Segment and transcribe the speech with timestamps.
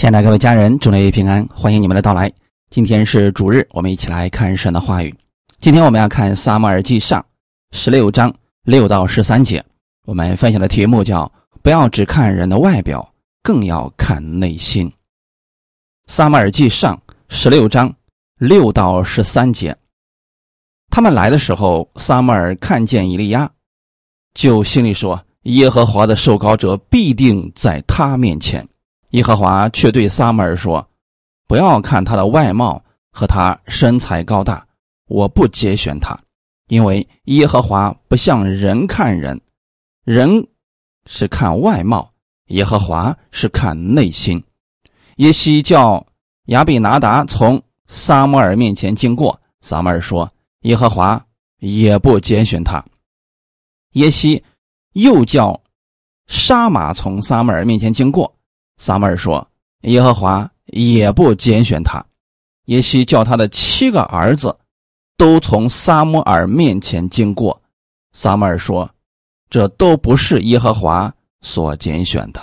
[0.00, 2.32] 亲爱的各位家人，祝您平安，欢迎你们的到来。
[2.70, 5.14] 今天是主日，我们一起来看神的话语。
[5.58, 7.22] 今天我们要看撒母耳记上
[7.72, 8.34] 十六章
[8.64, 9.62] 六到十三节。
[10.06, 14.90] 我们分享的题目叫“不要只看人的外表，更要看内心”。
[16.08, 16.98] 撒母耳记上
[17.28, 17.94] 十六章
[18.38, 19.76] 六到十三节。
[20.88, 23.50] 他们来的时候，撒母耳看见以利亚，
[24.32, 28.66] 就心里说：“耶和华的受膏者必定在他面前。”
[29.10, 30.86] 耶和华却对撒母耳说
[31.48, 34.64] ：“不要看他的外貌和他身材高大，
[35.08, 36.16] 我不拣选他，
[36.68, 39.40] 因为耶和华不像人看人，
[40.04, 40.46] 人
[41.06, 42.08] 是看外貌，
[42.46, 44.42] 耶和华是看内心。”
[45.16, 46.06] 耶西叫
[46.46, 50.32] 亚比拿达从撒母耳面前经过，撒母耳说
[50.62, 51.20] ：“耶和华
[51.58, 52.82] 也不拣选他。”
[53.94, 54.42] 耶西
[54.92, 55.60] 又叫
[56.28, 58.32] 沙马从撒母耳面前经过。
[58.80, 59.46] 撒母耳说
[59.84, 62.02] ：“耶和华也不拣选他。”
[62.64, 64.56] 耶西叫他的七个儿子
[65.18, 67.60] 都从撒母耳面前经过。
[68.14, 68.90] 撒母耳说
[69.50, 72.40] ：“这都不是耶和华所拣选的。”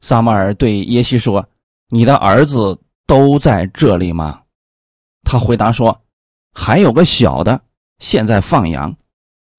[0.00, 1.44] 撒母耳对耶西说
[1.90, 4.42] ：“你的儿子都在这里吗？”
[5.26, 6.00] 他回答说
[6.54, 7.60] ：“还有个小的，
[7.98, 8.94] 现在放羊。”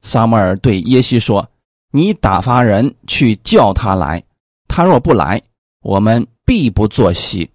[0.01, 1.45] 撒母耳对耶西说
[1.91, 4.23] ：“你打发人去叫他来，
[4.69, 5.41] 他若不来。”
[5.81, 7.49] 我们必不作息。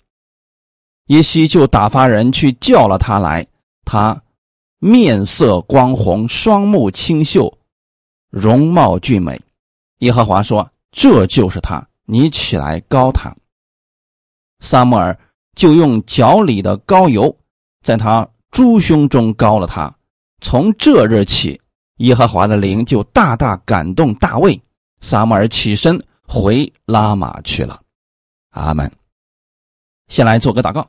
[1.07, 3.47] 耶西就打发人去叫了他来，
[3.85, 4.21] 他
[4.79, 7.57] 面色光红，双目清秀，
[8.31, 9.41] 容貌俊美。
[9.99, 13.35] 耶和华说：“这就是他，你起来膏他。”
[14.61, 15.17] 撒母耳
[15.55, 17.35] 就用脚里的膏油，
[17.85, 19.95] 在他猪胸中膏了他。
[20.41, 21.61] 从这日起，
[21.99, 24.61] 耶和华的灵就大大感动大卫。
[25.01, 27.81] 撒母耳起身回拉玛去了。
[28.61, 28.91] 阿门。
[30.09, 30.89] 先来做个祷告，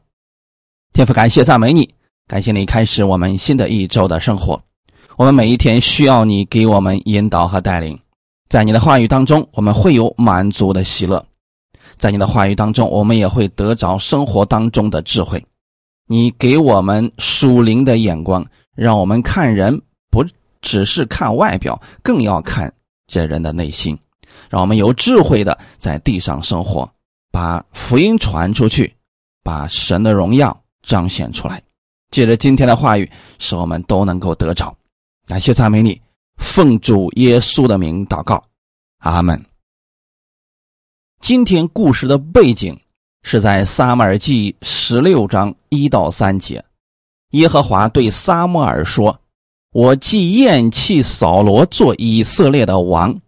[0.93, 1.93] 天父，感谢赞美你，
[2.27, 4.61] 感谢你开始我们新的一周的生活。
[5.15, 7.99] 我们每一天需要你给我们引导和带领，
[8.49, 11.19] 在你的话语当中，我们会有满足的喜乐；
[11.97, 15.43] 在你的话语当中，我们也会得着生活当中的智慧。
[16.05, 18.45] 你给我们属灵的眼光，
[18.75, 20.23] 让我们看人不
[20.61, 22.71] 只是看外表，更要看
[23.07, 23.97] 这人的内心，
[24.49, 26.87] 让我们有智慧的在地上生活。
[27.37, 28.91] 把福音传出去，
[29.43, 31.61] 把神的荣耀彰显出来。
[32.09, 34.75] 借着今天的话语，使我们都能够得着。
[35.27, 36.01] 感谢赞美你，
[36.37, 38.43] 奉主耶稣的名祷告，
[39.01, 39.39] 阿门。
[41.21, 42.75] 今天故事的背景
[43.21, 46.65] 是在撒母耳记十六章一到三节。
[47.33, 49.21] 耶和华对撒母耳说
[49.73, 53.21] ：“我既厌弃扫罗做以色列的王，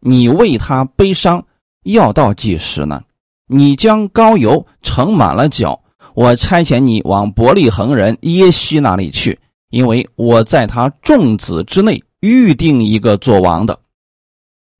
[0.00, 1.46] 你为他悲伤
[1.84, 3.00] 要到几时呢？”
[3.48, 5.80] 你将膏油盛满了脚，
[6.14, 9.38] 我差遣你往伯利恒人耶西那里去，
[9.70, 13.78] 因为我在他众子之内预定一个做王的。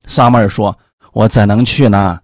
[0.05, 0.77] 撒母耳说
[1.13, 2.19] ：“我怎能去呢？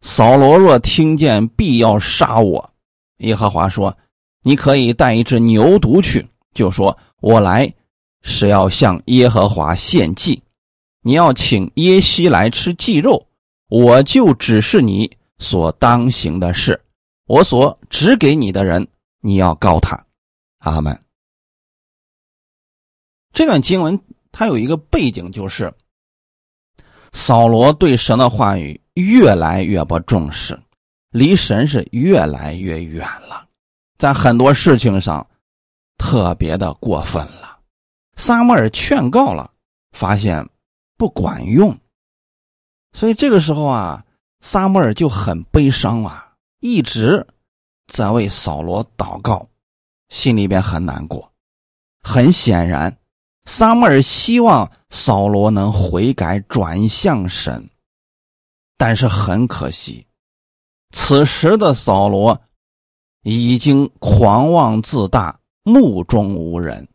[0.00, 2.70] 扫罗若听见，必要杀我。”
[3.18, 3.96] 耶和华说
[4.42, 7.72] ：“你可以带一只牛犊去，就说我来
[8.22, 10.42] 是要向耶和华献祭。
[11.02, 13.26] 你要请耶西来吃祭肉，
[13.68, 15.08] 我就指示你。”
[15.38, 16.82] 所当行的事，
[17.26, 18.86] 我所指给你的人，
[19.20, 20.02] 你要告他。
[20.58, 20.98] 阿门。
[23.32, 24.00] 这段经文
[24.32, 25.72] 它有一个背景，就是
[27.12, 30.58] 扫罗对神的话语越来越不重视，
[31.10, 33.46] 离神是越来越远了，
[33.98, 35.26] 在很多事情上
[35.98, 37.58] 特别的过分了。
[38.16, 39.52] 撒母耳劝告了，
[39.92, 40.48] 发现
[40.96, 41.78] 不管用，
[42.94, 44.02] 所以这个时候啊。
[44.48, 47.26] 撒母耳就很悲伤啊，一直
[47.92, 49.48] 在为扫罗祷告，
[50.08, 51.32] 心里边很难过。
[52.00, 52.96] 很显然，
[53.46, 57.68] 撒母耳希望扫罗能悔改转向神，
[58.78, 60.06] 但是很可惜，
[60.92, 62.40] 此时的扫罗
[63.24, 66.88] 已经狂妄自大，目中无人，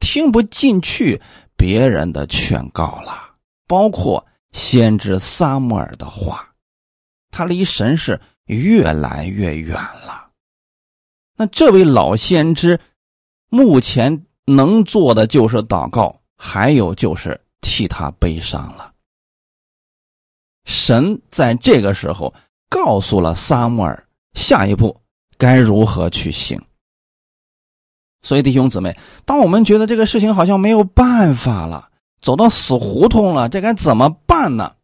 [0.00, 1.18] 听不进去
[1.56, 3.36] 别人的劝告了，
[3.66, 6.46] 包括先知撒母耳的话。
[7.30, 10.28] 他离神是越来越远了。
[11.36, 12.78] 那这位老先知
[13.48, 18.92] 目前能做的就是祷告，还有就是替他悲伤了。
[20.64, 22.34] 神在这个时候
[22.68, 25.00] 告诉了撒母耳下一步
[25.38, 26.60] 该如何去行。
[28.22, 31.90] 所以弟兄姊妹，当我们觉得这个事情好像没有办法了，
[32.20, 34.76] 走到死胡同了，这该怎么办呢？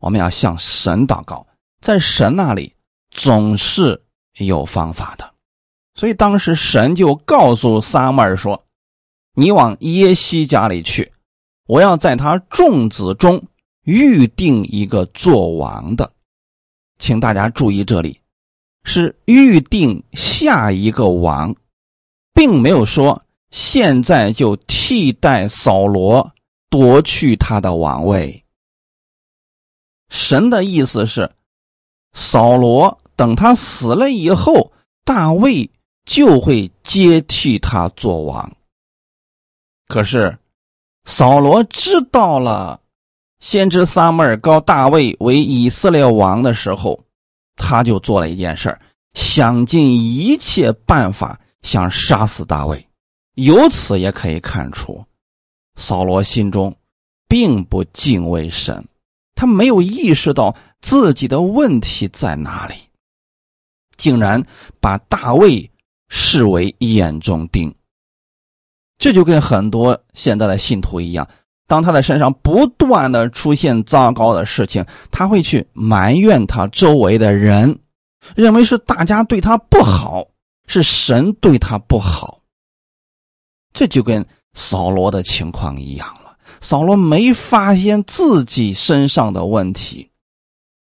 [0.00, 1.46] 我们要向神祷告。
[1.84, 2.72] 在神那里
[3.10, 4.02] 总是
[4.38, 5.34] 有方法的。
[5.94, 8.64] 所以当时神就告诉撒母耳说
[9.36, 11.12] ：“你往耶西家里去，
[11.66, 13.44] 我要在他众子中
[13.82, 16.10] 预定一个做王的。”
[16.98, 18.18] 请大家注意，这里
[18.84, 21.54] 是预定下一个王，
[22.32, 26.32] 并没有说现在就替代扫罗
[26.70, 28.42] 夺去他的王位。
[30.08, 31.30] 神的意思是，
[32.14, 34.72] 扫罗等他死了以后，
[35.04, 35.70] 大卫。
[36.06, 38.56] 就会接替他做王。
[39.88, 40.38] 可是，
[41.06, 42.78] 扫罗知道了
[43.40, 47.00] 先知撒母耳高大卫为以色列王的时候，
[47.56, 48.78] 他就做了一件事儿
[49.14, 52.86] 想尽一切办法想杀死大卫。
[53.36, 55.02] 由此也可以看出，
[55.76, 56.76] 扫罗心中
[57.26, 58.86] 并不敬畏神，
[59.34, 62.74] 他没有意识到自己的问题在哪里，
[63.96, 64.42] 竟然
[64.80, 65.70] 把大卫。
[66.16, 67.74] 视为眼中钉，
[68.98, 71.26] 这就跟很多现在的信徒一样，
[71.66, 77.76] 当他的身上不断的出现糟糕的事情，他会去埋怨他周围的人，
[78.36, 80.24] 认为是大家对他不好，
[80.68, 82.40] 是神对他不好。
[83.72, 86.16] 这就跟扫罗的情况一样，
[86.64, 90.10] 扫罗没发现自己身上的问题，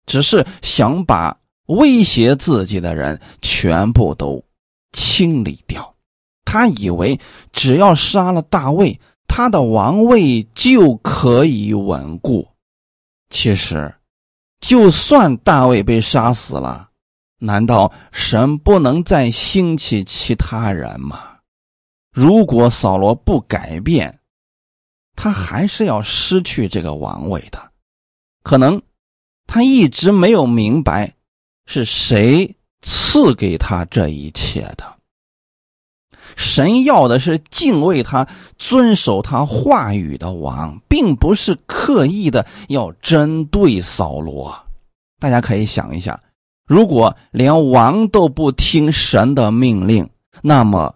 [0.06, 4.42] 只是想把威胁自己的人全部都。
[4.90, 5.94] 清理掉，
[6.46, 7.20] 他以为
[7.52, 12.48] 只要杀了大卫，他的王位就可以稳固。
[13.28, 13.94] 其实，
[14.60, 16.88] 就算大卫被杀死了，
[17.38, 21.36] 难道神不能再兴起其他人吗？
[22.10, 24.17] 如果扫罗不改变，
[25.18, 27.70] 他还是要失去这个王位的。
[28.42, 28.80] 可能
[29.46, 31.14] 他一直没有明白
[31.66, 32.54] 是谁。
[32.80, 34.84] 赐给他这一切的，
[36.36, 44.56] 神要的是敬畏他、遵守他话语的王，并不是刻意的要针对扫罗。
[45.18, 46.22] 大家可以想一下，
[46.68, 50.08] 如果连王都不听神的命令，
[50.40, 50.94] 那么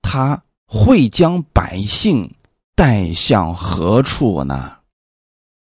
[0.00, 2.34] 他会将百姓
[2.78, 4.70] 带向何处呢？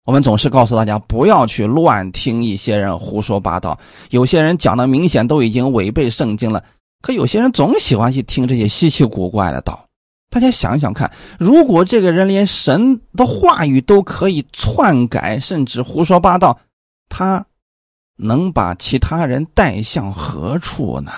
[0.06, 3.80] 我们总是告诉大家不要去乱听一些人胡说八道，
[4.12, 6.64] 有些人讲的明显都已经违背圣经了，
[7.02, 9.84] 可有些人总喜欢去听这些稀奇古怪的道。
[10.30, 16.60] 大家想想看，如果这个人连神的话语都可以篡改，甚至胡说八道，
[17.10, 17.44] 他
[18.16, 21.12] 能把其他人带向何处呢？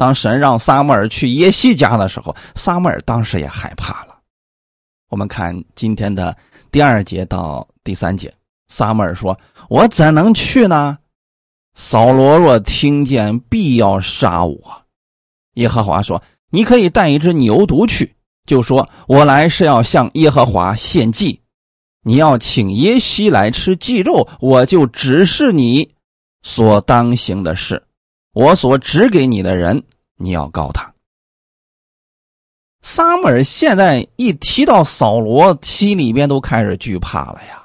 [0.00, 4.18] 当神让撒母耳去耶西家的时候，撒母耳当时也害怕了。
[5.10, 6.34] 我们看今天的。
[6.72, 8.32] 第二节到第三节，
[8.68, 9.38] 撒母耳说
[9.68, 10.96] ：“我怎能去呢？
[11.74, 14.82] 扫罗若听见，必要杀我。”
[15.56, 18.14] 耶和华说：“你可以带一只牛犊去，
[18.46, 21.40] 就说我来是要向耶和华献祭。
[22.04, 25.90] 你要请耶西来吃祭肉，我就指示你
[26.42, 27.82] 所当行的事。
[28.32, 29.82] 我所指给你的人，
[30.16, 30.92] 你要告他。”
[32.82, 37.62] 撒母耳现在一提到扫罗，心里边都开始惧怕了呀。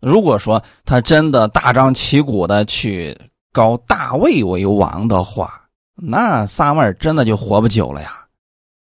[0.00, 3.18] 如果说他真的大张旗鼓的去
[3.52, 8.24] 高大卫为王的话，那撒母耳真的就活不久了呀。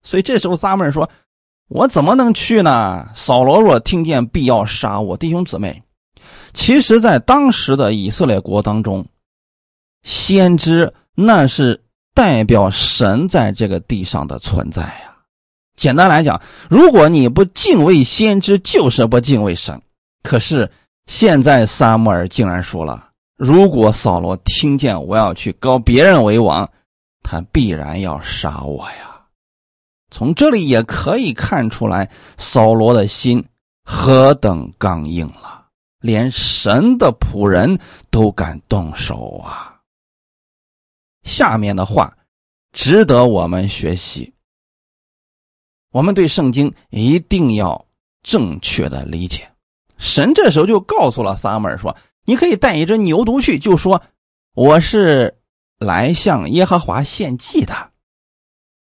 [0.02, 1.08] 所以这时候撒母耳说
[1.70, 3.08] ：“我怎么能去呢？
[3.14, 5.84] 扫罗若听见，必要杀我。”弟兄姊妹，
[6.54, 9.06] 其实，在当时的以色列国当中，
[10.04, 11.82] 先知那是。
[12.14, 15.16] 代表神在这个地上的存在呀。
[15.76, 16.40] 简单来讲，
[16.70, 19.82] 如果你不敬畏先知，就是不敬畏神。
[20.22, 20.70] 可是
[21.08, 26.70] 现在撒母耳竟然说了：如果扫罗听见我要去告别人为王，
[27.24, 29.22] 他必然要杀我呀。
[30.12, 33.42] 从这里也可以看出来，扫罗的心
[33.86, 35.66] 何等刚硬了，
[36.02, 37.80] 连神的仆人
[38.10, 39.71] 都敢动手啊。
[41.24, 42.18] 下面的话
[42.72, 44.34] 值得我们学习。
[45.92, 47.86] 我们对圣经一定要
[48.24, 49.50] 正确的理解。
[49.98, 54.02] 神这时候就告诉了撒母耳说：“你可以带一只牛犊去，就说
[54.54, 55.38] 我是
[55.78, 57.92] 来向耶和华献祭的。”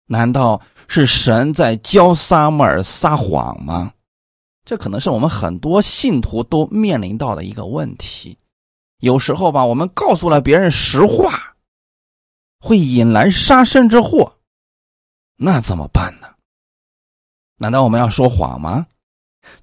[0.07, 3.93] 难道是神在教撒母耳撒谎吗？
[4.65, 8.39] 这可能是我们很多信徒都面临到的一个问题。
[8.99, 11.52] 有时候吧，我们告诉了别人实话。
[12.63, 14.39] 会引来杀身之祸，
[15.37, 16.29] 那怎么办呢？
[17.57, 18.87] 难道我们要说谎吗？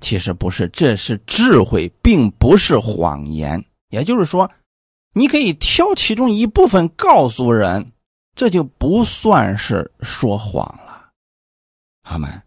[0.01, 3.63] 其实不是，这是智慧，并不是谎言。
[3.87, 4.51] 也就是说，
[5.13, 7.93] 你可以挑其中一部分告诉人，
[8.35, 11.11] 这就不算是说谎了。
[12.01, 12.43] 阿门。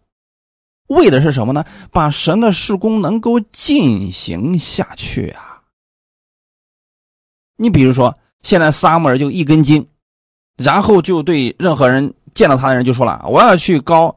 [0.87, 1.65] 为的是什么呢？
[1.91, 5.63] 把神的事工能够进行下去啊！
[7.55, 9.87] 你比如说，现在撒母耳就一根筋，
[10.57, 14.15] 然后就对任何人见到他的人就说了：“我要去高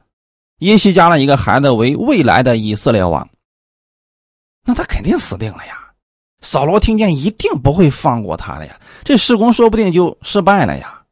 [0.59, 3.29] 耶西家的一个孩子为未来的以色列王。”
[4.65, 5.83] 那他肯定死定了呀！
[6.41, 11.03] 扫罗听见一定不会放过他的呀，这事工说不定就失败了呀。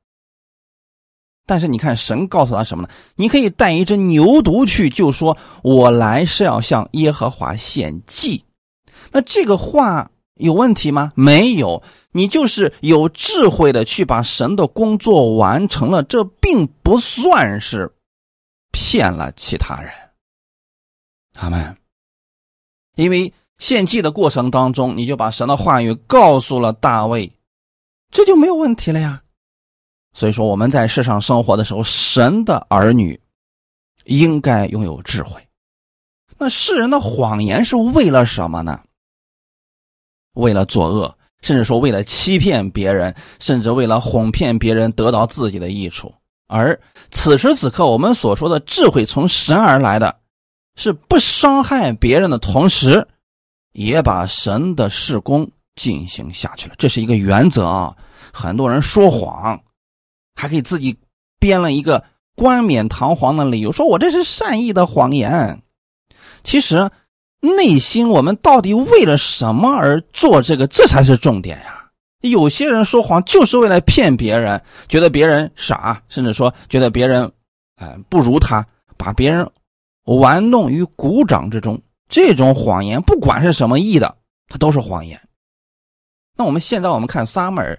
[1.47, 2.89] 但是你看，神告诉他什么呢？
[3.17, 8.45] 你可以带一只牛犊去，就说我来是要向耶和华献祭。
[9.13, 11.13] 那这个话有问题吗？
[11.15, 17.95] 没有，你就是有智慧的去把神的工作完成了，这并不算是
[18.73, 19.93] 骗了其他人。
[21.33, 21.77] 他们，
[22.97, 27.33] 因为献祭的过程当中，你就把神的话语告诉了大卫，
[28.11, 29.23] 这就没有问题了呀。
[30.13, 33.21] 所以说，我们在世上生活的时候，神的儿女
[34.05, 35.45] 应该拥有智慧。
[36.39, 38.81] 那世人的谎言是为了什么呢？
[40.35, 46.15] 为了作恶，甚至说为了欺骗别人，甚至为了哄骗别人得到自己的益处。
[46.47, 46.79] 而
[47.11, 50.17] 此时此刻，我们所说的智慧从神而来的，
[50.77, 53.09] 是不伤害别人的同时，
[53.73, 56.75] 也把神的事工进行下去了。
[56.79, 57.97] 这是一个原则啊！
[58.33, 59.61] 很多人说谎。
[60.37, 60.99] 还给自己
[61.39, 65.63] 编了一个冠冕堂皇的理由，说我这是善意的谎言。
[66.43, 66.91] 其实
[67.45, 70.67] 内心我们到底为了什么而做这个？
[70.67, 71.91] 这才是重点呀！
[72.21, 77.31] 有些人说谎就是为了骗别人，觉得别人傻，甚至说觉得别人，
[77.77, 79.49] 哎不如他，把别人
[80.05, 81.81] 玩弄于股掌之中。
[82.09, 84.17] 这种谎言不管是什么意的，
[84.49, 85.21] 它都是谎言。
[86.37, 87.79] 那我们现在我们看撒母耳。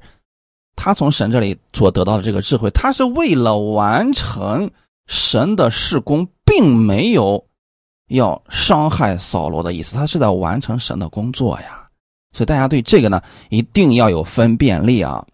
[0.78, 4.70] 他从神这里所得到的这个智慧，他是为了完成
[5.08, 7.48] 神的事工，并没有
[8.08, 9.96] 要伤害扫罗的意思。
[9.96, 11.90] 他是在完成神的工作呀。
[12.34, 15.26] 所以大家对这个呢，一定要有分辨力啊。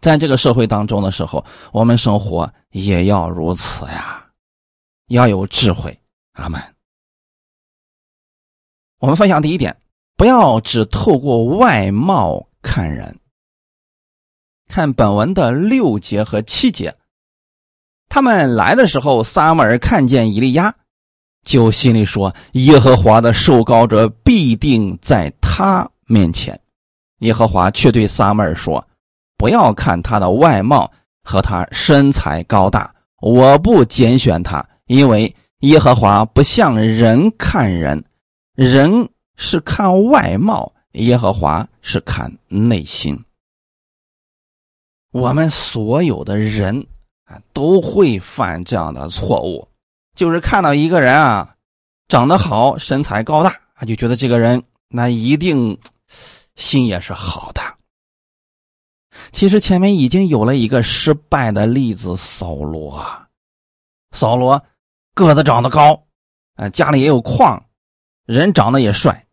[0.00, 4.26] 在这个社会当中的时候，我们生活也要如此呀，
[5.08, 5.98] 要有智慧。
[6.32, 6.60] 阿门。
[8.98, 9.76] 我们分享第一点，
[10.16, 13.18] 不要只透过外貌看人。
[14.68, 16.96] 看本文的六节和七节，
[18.08, 20.76] 他们来的时候，撒母耳看见以利亚，
[21.44, 26.58] 就心里说：“耶和华的受膏者必定在他面前。”
[27.20, 28.86] 耶和华却对撒母耳说
[29.36, 30.90] ：“不要看他的外貌
[31.22, 38.02] 和他身材高大，我不拣选他，因为耶和华不像人看人，
[38.54, 43.18] 人是看外貌，耶和华是看内心。”
[45.12, 46.86] 我们所有的人
[47.24, 49.66] 啊，都会犯这样的错误，
[50.14, 51.54] 就是看到一个人啊，
[52.08, 55.78] 长得好，身材高大，啊，就觉得这个人那一定
[56.56, 57.62] 心也是好的。
[59.32, 63.04] 其实前面已经有了一个失败的例子，扫罗。
[64.12, 64.62] 扫罗
[65.14, 66.04] 个子长得高，
[66.56, 67.64] 啊，家里也有矿，
[68.26, 69.26] 人长得也帅。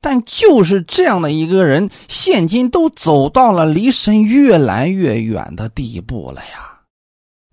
[0.00, 6.71] 但就是这样的一个人，现今都走到了离神越来越远的地步了呀。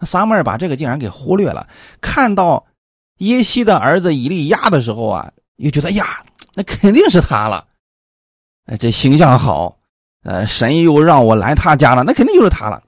[0.01, 1.68] 撒母耳把这个竟然给忽略了。
[2.01, 2.65] 看到
[3.18, 7.68] 耶西的儿子以利亚的时候啊，又觉得呀，那肯定是他了。
[8.65, 9.77] 哎，这形象好，
[10.24, 12.84] 呃，神又让我来他家了，那肯定就是他了。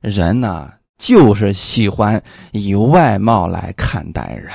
[0.00, 4.52] 人呢，就是喜欢以外貌来看待人。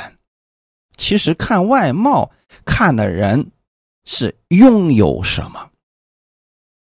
[0.97, 2.31] 其实看外貌
[2.65, 3.51] 看的人。
[4.05, 5.69] 是拥有什么，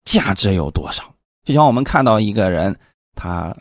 [0.04, 1.02] 价值有多少？
[1.44, 2.76] 就像我们看到一个人，
[3.14, 3.56] 他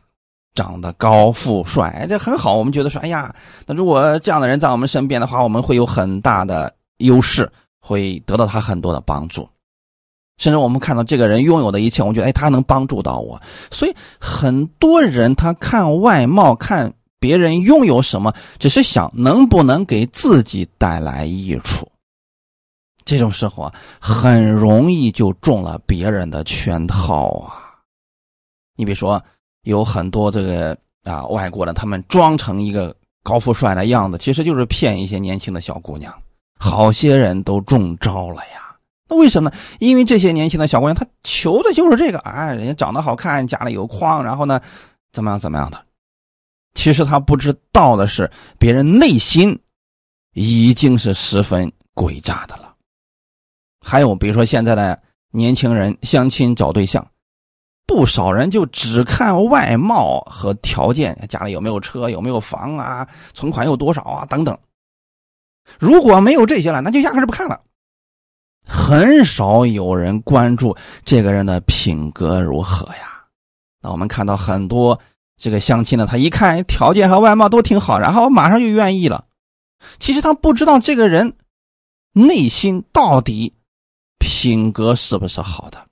[0.55, 3.35] 长得高富帅，这很好，我们觉得说，哎呀，
[3.67, 9.47] 那如果这样的人在我们身边的话，我们会有很大的优势，会得到他很多的帮助。
[10.37, 13.41] 甚至我们看到这个人拥有的一切，我觉得，哎，他能帮助到我。
[13.69, 21.87] 所以很多人他看外貌，看别人拥有什么，只是想能不能给自己带来益处。
[23.05, 27.75] 这种时候啊，很容易就中了别人的圈套啊！
[28.75, 29.23] 你比如说，
[29.65, 36.11] 有很多这个啊外国的，他们装成一个高富帅的样子，其实就是骗一些年轻的小姑娘。
[36.57, 38.75] 好些人都中招了呀！
[39.09, 39.55] 那为什么呢？
[39.79, 44.59] 因为这些年轻的小姑娘，她求的就是这个啊，人家长得好看，家里有矿，然后呢，
[45.11, 45.83] 怎么样怎么样的。
[46.75, 49.57] 其实他不知道的是，别人内心
[50.33, 52.73] 已经是十分诡诈的了。
[53.85, 54.99] 还有，比如说现在的
[55.31, 57.05] 年轻人相亲找对象，
[57.87, 64.57] 不少人就只看外貌和条件，家里有没有车、有没有房啊，存款有多少啊等等。
[65.79, 67.59] 如果没有这些了，那就压根儿不看了。
[68.67, 73.23] 很少有人关注这个人的品格如何呀。
[73.81, 74.99] 那我们看到很多
[75.37, 79.25] 这个相亲的，他一看条件和外貌都挺好，然后马上就愿意了。
[79.99, 81.35] 其实他不知道这个人
[82.13, 83.53] 内心到底
[84.17, 85.85] 品格是不是好的。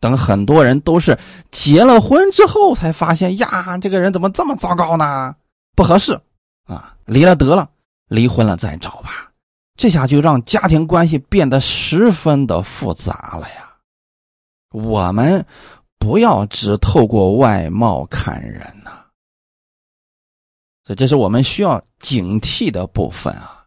[0.00, 1.18] 等很多人都是
[1.50, 5.34] 结了婚之后才发现呀，这个人怎么这么糟糕呢？
[5.74, 6.20] 不合适
[6.66, 7.68] 啊，离了得了，
[8.08, 9.32] 离婚了再找吧。
[9.76, 13.72] 这下就让家庭关系变得十分的复杂了呀。
[14.70, 15.44] 我们
[15.98, 19.04] 不要只透过外貌看人呐。
[20.84, 23.66] 所以这是我们需要警惕的部分啊！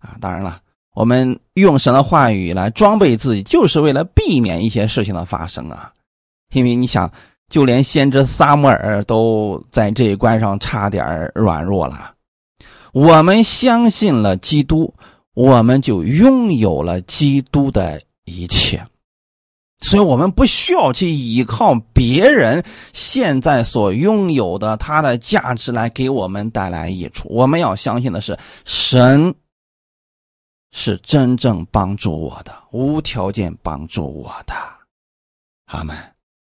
[0.00, 0.60] 啊，当然了，
[0.98, 5.92] 我们用神的话语来装备自己，就是为了避免一些事情的发生啊！
[6.52, 7.08] 因为你想，
[7.48, 12.14] 就连先知撒母耳都在这一关上差点软弱了。
[12.92, 14.92] 我们相信了基督，
[15.34, 18.84] 我们就拥有了基督的一切。
[19.80, 22.60] 所以我们不需要去依靠别人
[22.92, 27.28] 现在所拥有的他的价值来给我们带来益处。
[27.30, 29.32] 我们要相信的是，神
[30.72, 34.54] 是真正帮助我的，无条件帮助我的。
[35.66, 35.96] 阿门。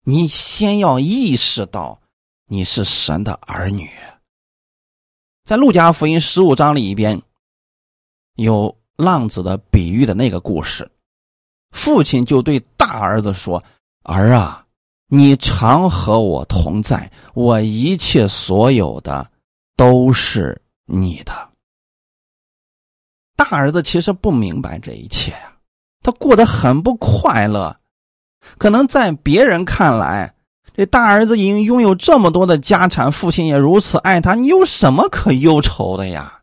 [0.06, 2.02] 你先要意识到
[2.48, 3.90] 你是神的儿女。
[5.46, 7.22] 在路加福音十五章里边，
[8.36, 10.92] 有浪子的比喻的那个故事。
[11.72, 13.64] 父亲就对大儿子说
[14.04, 14.66] ：“儿啊，
[15.08, 19.32] 你常和我同在，我一切所有的
[19.78, 21.52] 都是你的。”
[23.36, 25.54] 大儿子其实不明白这一切呀，
[26.02, 27.76] 他过得很不快乐。
[28.58, 30.34] 可能在别人看来，
[30.76, 36.42] 这大儿子已经拥有这么多的家产，父亲也如此爱他，你有什么可忧愁的呀？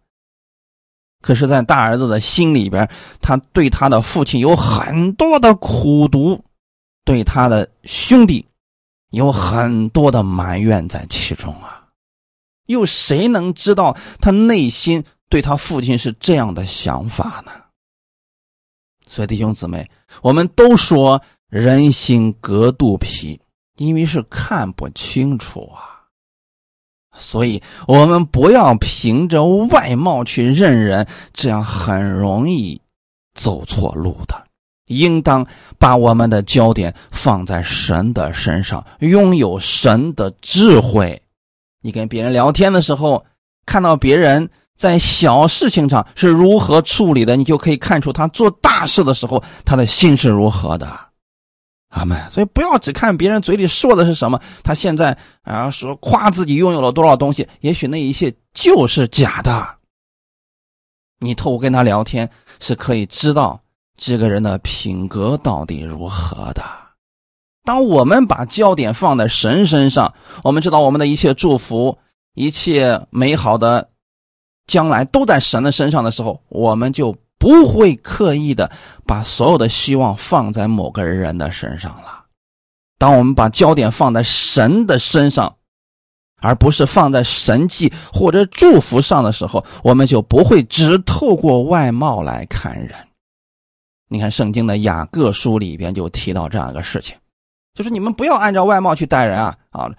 [1.23, 2.89] 可是，在大儿子的心里边，
[3.21, 6.43] 他对他的父亲有很多的苦毒，
[7.05, 8.47] 对他的兄弟
[9.11, 11.85] 有很多的埋怨在其中啊。
[12.67, 17.53] 又谁能知道他内心对他父亲是这样的想法呢？
[19.07, 19.89] 所以，弟兄姊妹，
[20.21, 23.41] 我们都说人心隔肚皮，
[23.77, 26.05] 因为是看不清楚啊。
[27.17, 32.81] 所以，我们不要凭着外貌去认人，这样很容易
[33.35, 34.47] 走错路的。
[34.87, 35.47] 应当
[35.79, 41.21] 把我们的焦点放在神的身上，拥有神的智慧。
[41.81, 43.25] 你跟别人聊天的时候，
[43.67, 50.99] 看到别人在小事情上是如何处理的，你就可以看出他做大事的时候他的心是如何的。
[51.91, 52.19] 阿门。
[52.31, 59.69] 所以不要只看别人嘴里说的是什么，他现在啊说夸自己拥有了多少东西，也许那一切就是假的。
[61.19, 62.27] 你透过跟他聊天，
[62.59, 63.61] 是可以知道
[63.99, 66.65] 这个人的品格到底如何的。
[67.65, 71.99] 当我们把焦点放在神身上，我们知道我们的一切祝福、
[72.33, 73.91] 一切美好的
[74.71, 77.17] 将来都在神的身上的时候，我们就。
[77.41, 78.71] 不会刻意的
[79.07, 82.27] 把所有的希望放在某个人的身上了。
[82.99, 85.57] 当我们把焦点放在神的身上，
[86.43, 92.95] 而不是放在神迹或者祝福上的时候，我们就不会只透过外貌来看人。
[94.09, 97.17] 你看圣经的雅各书里边就提到这样一个事情，
[97.73, 99.91] 就是你们不要按照外貌去待人啊啊！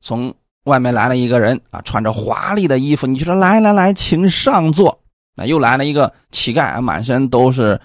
[0.00, 0.34] 从
[0.68, 5.00] 外面来了一个人啊，穿着华丽的衣服，你就说来来来，请上座。
[5.34, 7.80] 那又来了一个乞丐，满身都是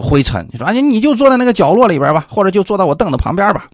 [0.00, 0.46] 灰尘。
[0.50, 3.68] 你说，哎，你就坐在那个角落里边吧，或者就坐到我凳子旁边吧。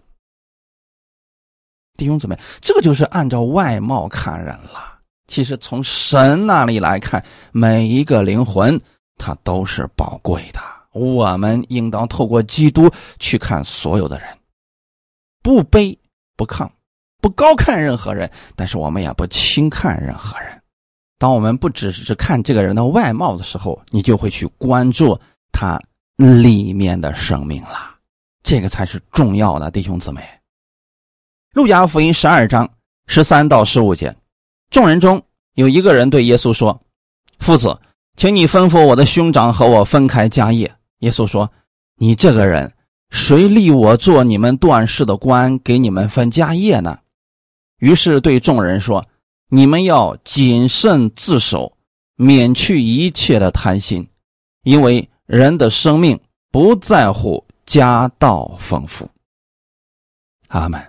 [1.97, 4.99] 弟兄姊妹，这就是按照外貌看人了。
[5.27, 8.79] 其实从神那里来看，每一个灵魂
[9.17, 10.59] 它都是宝贵的。
[10.91, 14.27] 我们应当透过基督去看所有的人，
[15.43, 15.95] 不卑
[16.35, 16.67] 不亢，
[17.21, 20.61] 不高看任何人，但是我们也不轻看任何人。
[21.17, 25.19] 当我们不只是看这个人的外貌的时候，你就会去关注
[25.51, 25.77] 他
[26.15, 27.95] 里面的生命了，
[28.41, 30.21] 这个才是重要的，弟兄姊妹。
[31.53, 32.69] 路加福音十二章
[33.07, 34.15] 十三到十五节，
[34.69, 35.21] 众人中
[35.55, 36.79] 有一个人对耶稣说
[37.39, 37.77] ：“夫子，
[38.15, 41.51] 请你吩咐我的兄长和我分开家业。”耶稣说
[41.99, 42.71] ：“你这个人，
[43.09, 46.97] 谁立我做你们断事的官，给你们分家业呢？”
[47.79, 49.05] 于是对众人说。
[49.51, 51.75] 你们要谨慎自守，
[52.15, 54.07] 免去一切的贪心，
[54.61, 56.19] 因为人的生命
[56.51, 59.09] 不在乎家道丰富。
[60.49, 60.79] 阿门。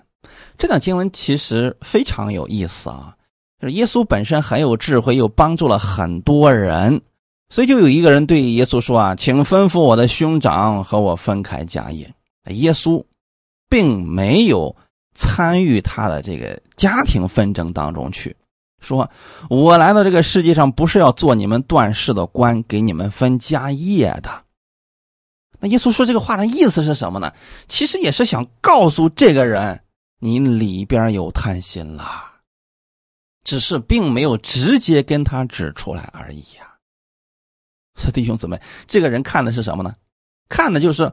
[0.58, 3.16] 这段经文其实非常有意思啊，
[3.62, 7.00] 就是耶稣本身很有智慧，又帮助了很多人，
[7.48, 12.14] 所以就有一个人对耶稣说：“啊，请吩咐我的兄长和我分开家业。”
[12.52, 13.02] 耶稣
[13.70, 14.76] 并没有
[15.14, 18.36] 参与他的这个家庭纷争当中去，
[18.80, 19.10] 说
[19.50, 24.44] ：“我来到这个世界上不是要做你们断事的官，给你们分家业的。”
[25.58, 27.32] 那耶稣说这个话的意思是什么呢？
[27.68, 29.82] 其实也是想告诉这个人。
[30.22, 32.04] 你里边有贪心了，
[33.42, 36.74] 只是并没有直接跟他指出来而已呀。
[37.96, 39.96] 是弟兄姊妹，这个人看的是什么呢？
[40.50, 41.10] 看的就是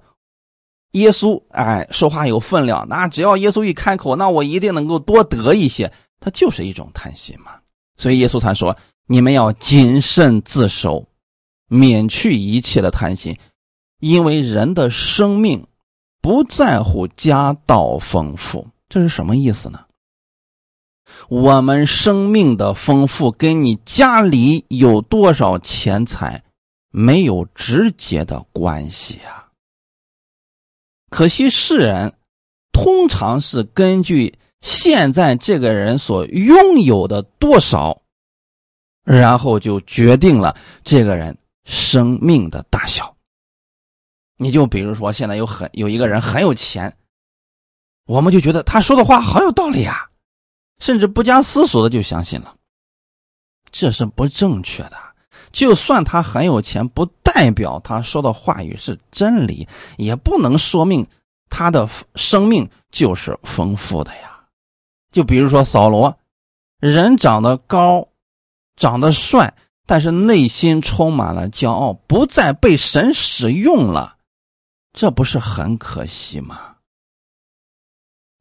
[1.00, 2.88] 耶稣，哎，说话有分量。
[2.90, 5.92] 那只要耶稣一开口，那我一定能够多得一些。
[6.20, 7.52] 他就是一种贪心嘛。
[7.98, 8.76] 所以耶稣才说
[9.08, 11.08] ：“你们要谨慎自守，
[11.68, 13.38] 免去一切的贪心，
[14.00, 15.66] 因为人的生命
[16.22, 19.80] 不在乎家道丰富。”这是什么意思呢？
[21.30, 26.44] 我们生命的丰富跟你家里有多少钱财
[26.92, 29.47] 没有直接的关系啊。
[31.10, 32.13] 可惜世人
[32.72, 38.02] 通常是根据现在这个人所拥有的多少，
[39.04, 43.15] 然后就决定了这个人生命的大小。
[44.38, 46.96] 你就比如说，现在有很有一个人很有钱。
[48.06, 50.08] 我们就觉得他说的话好有道理啊，
[50.80, 52.56] 甚至不加思索的就相信了，
[53.72, 54.98] 这是不正确的。
[55.52, 57.06] 就算他很有钱，不
[57.38, 61.06] 代表他说的话语是真理，也不能说明
[61.52, 64.41] 他的生命就是丰富的呀。
[65.12, 66.17] 就比如说扫罗，
[66.80, 68.08] 人长得高，
[68.76, 69.54] 长得帅，
[69.86, 74.17] 但是内心充满了骄傲，不再被神使用了，
[74.91, 76.78] 这不是很可惜吗？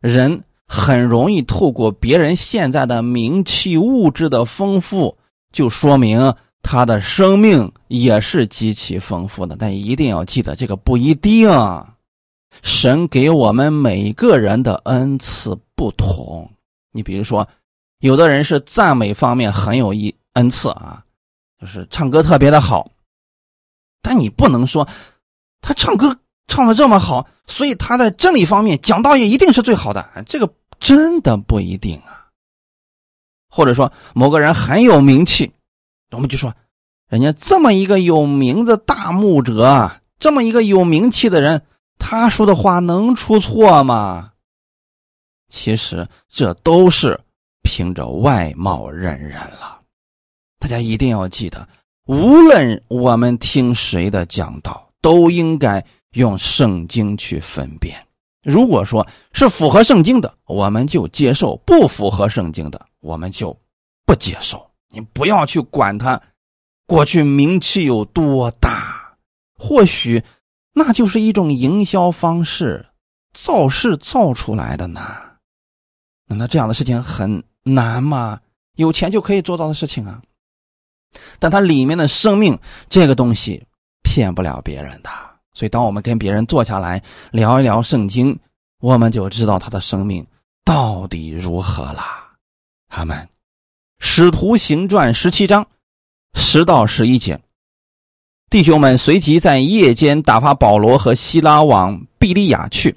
[0.00, 5.18] 人很容易透过别人现在的名气、物质的丰富，
[5.52, 6.34] 就说明
[6.68, 9.54] 他的生命也是极其丰富的。
[9.56, 11.48] 但一定要记得，这个不一定。
[12.62, 16.50] 神给我们每个人的恩赐不同。
[16.90, 17.46] 你比如说，
[18.00, 21.04] 有的人是赞美方面很有一恩赐啊，
[21.60, 22.90] 就是唱歌特别的好。
[24.02, 24.88] 但你不能说
[25.60, 26.18] 他唱歌。
[26.48, 30.08] 唱的这么好，所以他在真理方面讲道也一定是最好的。
[30.26, 30.48] 这个
[30.78, 32.30] 真的不一定啊。
[33.50, 35.50] 或者说某个人很有名气，
[36.10, 36.54] 我们就说，
[37.08, 41.62] 人家这么一个有名的大牧者，这么一个有名气的人，
[41.98, 44.32] 他说的话能出错吗？
[45.48, 47.20] 其实这都是
[47.62, 49.80] 凭着外貌认人了。
[50.58, 51.68] 大家一定要记得，
[52.06, 55.84] 无论我们听谁的讲道，都应该。
[56.12, 57.94] 用圣经去分辨，
[58.42, 63.54] 如果说是符合圣经的，我们就接受；不符合圣经的，我们就
[64.06, 64.65] 不接受。
[64.96, 66.22] 你不要去管他
[66.86, 69.14] 过去名气有多大，
[69.58, 70.24] 或许
[70.72, 72.86] 那就是一种营销方式，
[73.34, 75.02] 造势造出来的呢。
[76.28, 78.40] 难道这样的事情很难吗？
[78.76, 80.22] 有钱就可以做到的事情啊！
[81.38, 83.66] 但它里面的生命这个东西
[84.02, 85.10] 骗不了别人的。
[85.52, 88.38] 所以，当我们跟别人坐下来聊一聊圣经，
[88.80, 90.26] 我们就知道他的生命
[90.64, 92.02] 到底如何了。
[92.88, 93.18] 他们，
[93.98, 95.66] 《使徒行传》十七章
[96.34, 97.40] 十到十一节，
[98.50, 102.96] 弟兄们随即在夜间打发保罗和希拉往比利亚去。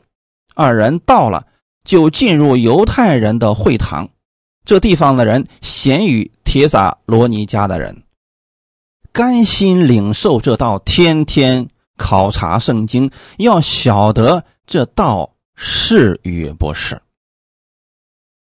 [0.56, 1.48] 二人到了，
[1.84, 4.10] 就进入犹太人的会堂。
[4.66, 8.04] 这地方的人咸与帖撒罗尼家的人，
[9.12, 11.68] 甘心领受这道，天天。
[12.02, 17.02] 考察圣经，要晓得这道是与不是。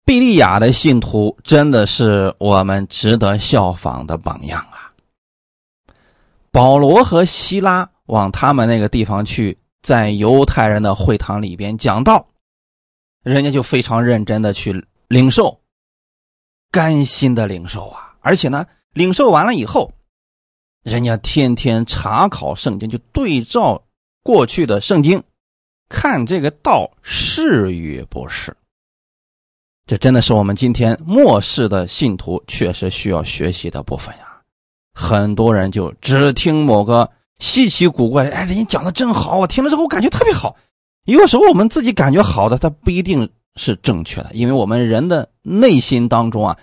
[0.05, 4.93] 比利亚的信徒真的是我们值得效仿的榜样啊！
[6.51, 12.27] 保罗和希拉往他们那个地方去，在犹太人的会堂里边讲道，
[13.23, 15.59] 人家就非常认真的去领受，
[16.71, 18.15] 甘心的领受啊！
[18.21, 19.91] 而且呢，领受完了以后。
[20.83, 23.83] 人家天天查考圣经，就对照
[24.23, 25.23] 过去的圣经，
[25.89, 28.55] 看这个道是与不是。
[29.87, 34.41] 这真的是我们今天末世的信徒确实需要学习的部分呀。
[34.95, 40.57] 很多人就只听某个稀奇古怪，哎，人家讲的真好，我听了之后我感觉特别好。
[41.05, 46.57] 有时候我们自己感觉好的，它不一定是正确的，因为我们人的内心当中啊，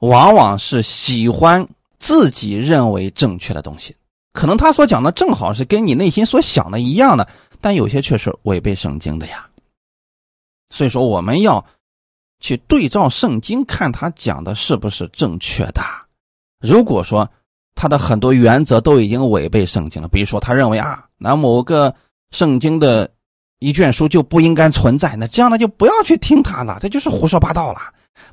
[0.00, 1.66] 往往是喜欢。
[1.96, 3.96] 自己认为正确的东西，
[4.34, 7.26] 可能他所讲的正好是跟你内心所想的一样的，
[7.62, 9.48] 但有些却是违背圣经的呀。
[10.68, 11.64] 所以说，我们要
[12.44, 15.80] 去对照圣经，看他讲的是不是正确的。
[16.60, 17.26] 如果说
[17.74, 21.94] 他的很多原则都已经违背圣经了，比如说他认为啊，那某个
[22.32, 23.10] 圣经的
[23.60, 27.80] 一卷书就不应该存在，那这样的就不要去听他了，这就是胡说八道了。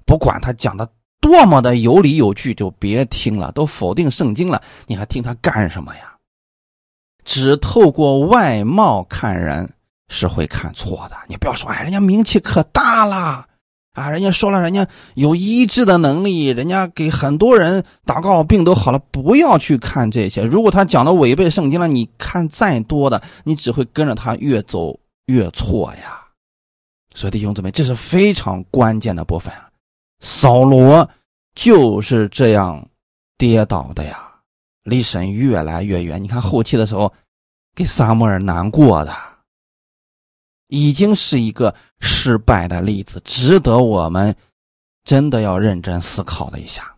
[0.06, 0.86] 不管他讲的
[1.22, 6.18] 多么的有理有据，就别听了，都否定圣经了，你还听他干什么呀？
[7.24, 9.70] 只透过外貌看人。
[10.14, 13.48] 是会看错的，你不要说，哎，人家名气可大了
[13.94, 14.10] 啊！
[14.10, 19.00] 人家说了，人家有医治的能力，人家给很多人祷告，病都好了。
[19.12, 26.22] 不要去看这些，如果他讲的违背圣经了，你看再多的，你只会跟着他越走越错呀。
[27.14, 29.68] 所以弟兄姊妹，这是非常关键的部分啊！
[30.22, 31.10] 扫罗
[31.54, 32.88] 就是这样
[33.38, 34.30] 跌倒的呀，
[34.84, 36.24] 离神越来越远。
[36.24, 37.12] 你看后期的时候，
[37.76, 39.14] 给撒母耳难过的。
[40.72, 44.34] 已经是一个失败的例子，值得我们
[45.04, 46.96] 真的要认真思考了一下。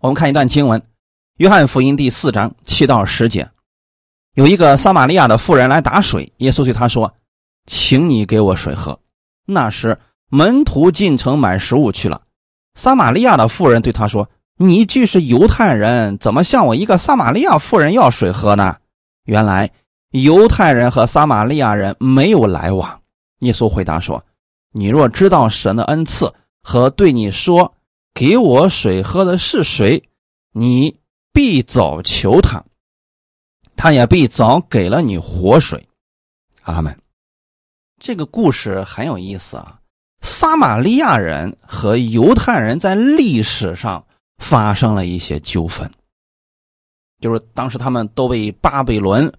[0.00, 0.80] 我们看一段经文，
[1.36, 3.46] 《约翰福音》第四章七到十节，
[4.36, 7.14] 有一个撒玛利亚的妇人来打水，耶稣对他说
[7.70, 8.98] ：“请你给我水喝。”
[9.44, 9.98] 那时
[10.30, 12.22] 门徒进城买食物去了。
[12.74, 18.78] 撒玛利亚的妇人对他说：“你既是犹太人，怎么向我一个撒玛利亚妇人要水喝呢？”
[19.24, 19.70] 原来。
[20.14, 23.02] 犹太人和撒玛利亚人没有来往。
[23.40, 24.24] 耶稣回答说
[24.70, 27.74] ：“你若知道神的恩赐和对你说
[28.14, 30.00] 给我水喝的是谁，
[30.52, 30.96] 你
[31.32, 32.64] 必早求他，
[33.74, 35.84] 他也必早给了你活水。”
[36.62, 36.96] 阿门。
[37.98, 39.80] 这个故事很有意思啊。
[40.20, 44.06] 撒玛利亚人和犹太人在历史上
[44.38, 45.90] 发生了一些纠纷，
[47.20, 49.32] 就是当时他们都被巴比伦。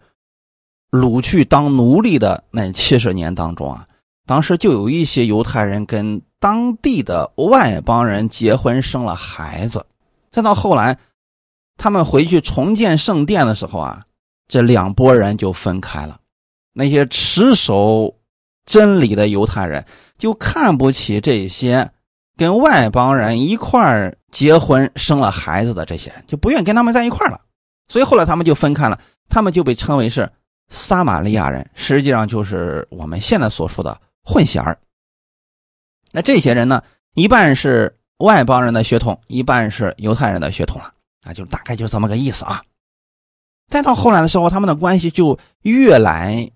[0.96, 3.88] 掳去当奴隶的那七十年当中啊，
[4.26, 9.86] 当时就有一些犹太人跟当地的外邦人结婚生了孩子，
[10.32, 10.98] 再到后来，
[11.78, 14.04] 他们回去重建圣殿的时候啊，
[14.48, 16.20] 这两拨人就分开了。
[16.74, 18.16] 那些持守
[18.66, 19.86] 真理的犹太人
[20.18, 21.90] 就看不起这些
[22.36, 27.42] 跟外邦人一块结婚生了孩子的这些人，就不愿跟他们在一块了。
[27.88, 30.30] 所以后来他们就分开了，他们就被称为是。
[30.70, 34.78] 撒玛利亚人实际上就是我们现在所说的混血儿。
[36.12, 40.94] 那这些人呢，一半是外邦人的血统，一半是犹太人的血统了。
[41.24, 42.64] 啊，就大概就这么个意思啊。
[43.70, 46.52] 再到后来的时候，他们的关系就越来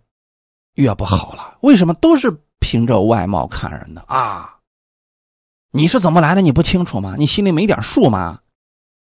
[0.76, 1.58] 越不好了。
[1.62, 1.94] 为什么？
[1.96, 4.58] 都是凭着外貌看人的啊？
[5.72, 6.42] 你是怎么来的？
[6.42, 7.16] 你不清楚吗？
[7.18, 8.42] 你心里没点数吗？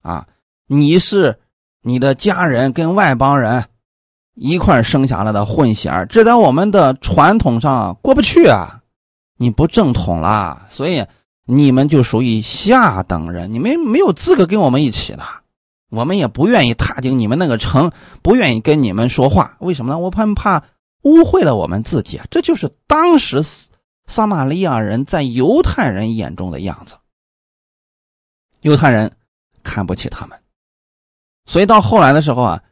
[0.01, 0.27] 啊，
[0.67, 1.39] 你是
[1.81, 3.69] 你的家人跟外邦人。
[4.35, 8.81] 一块生下来的混血儿，这在我们的传统上过不去啊！
[9.37, 11.05] 你不正统啦，所以
[11.45, 15.23] 你们就属于下等人，你们没有资格跟我们一起的。
[15.89, 17.91] 我们也不愿意踏进你们那个城，
[18.23, 19.55] 不愿意跟你们说话。
[19.59, 19.99] 为什么呢？
[19.99, 20.63] 我怕怕
[21.03, 22.19] 污秽了我们自己。
[22.31, 23.43] 这就是当时
[24.07, 26.95] 撒玛利亚人在犹太人眼中的样子。
[28.61, 29.11] 犹太人
[29.61, 30.39] 看不起他们，
[31.45, 32.63] 所以到后来的时候啊。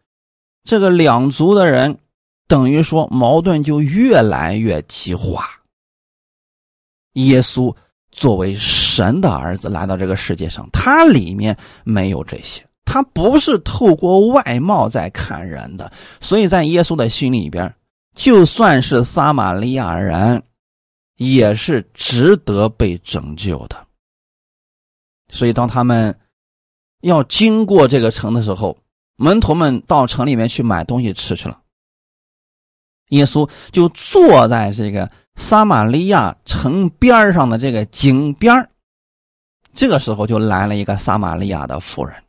[0.64, 1.98] 这个两族的人，
[2.48, 5.50] 等于说矛盾就越来越激化。
[7.14, 7.76] 耶稣
[8.12, 17.74] 作为神的儿子来到这个世界上，他里面没有这些，他不是透过外貌在看人的，所以在耶稣的心里边，
[18.16, 20.42] 就算是撒玛利亚人，
[21.18, 23.88] 也是值得被拯救的。
[25.30, 26.18] 所以当他们
[27.02, 28.78] 要经过这个城的时候，
[29.22, 31.62] 门徒们到城里面去买东西吃去了，
[33.10, 38.68] 耶稣就坐在这个撒玛利亚城边上的这个井边
[39.76, 42.24] 这个时候就来了一个撒玛利亚的妇人，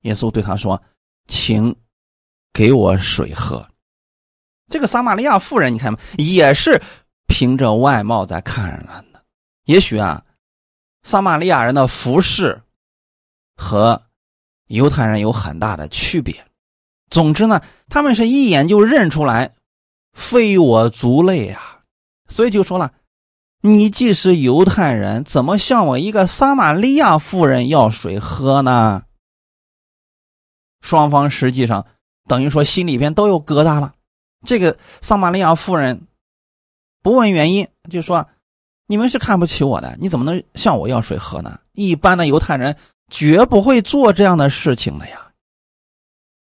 [0.00, 0.82] 耶稣对他说
[1.30, 1.72] ：“请
[2.52, 3.64] 给我水喝。”
[4.68, 6.82] 这个撒玛利亚妇人，你看，也是
[7.28, 9.24] 凭着外貌在看人的。
[9.66, 10.24] 也许啊，
[11.04, 12.60] 撒玛利亚人的服饰
[13.54, 14.02] 和。
[14.72, 16.46] 犹太人有很大的区别，
[17.10, 19.52] 总之呢，他们是一眼就认出来，
[20.14, 21.80] 非我族类啊，
[22.28, 22.92] 所以就说了，
[23.60, 29.02] 你既是犹太人，怎么向我一个撒玛利亚妇人要水喝呢？
[30.80, 31.86] 双方实际上
[32.26, 33.94] 等于说心里边都有疙瘩了。
[34.46, 36.06] 这个撒玛利亚妇人
[37.02, 38.26] 不问原因，就说
[38.86, 41.60] 你们是看不起我的，你怎么能向我要水喝呢？
[41.72, 42.74] 一般的犹太人。
[43.12, 45.28] 绝不会做这样的事情的呀！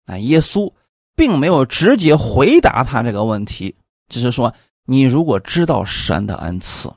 [0.06, 0.72] 那耶稣
[1.14, 3.76] 并没有直接回答他这个问题，
[4.08, 4.56] 只是说
[4.88, 6.90] ：“你如果知道神的恩赐，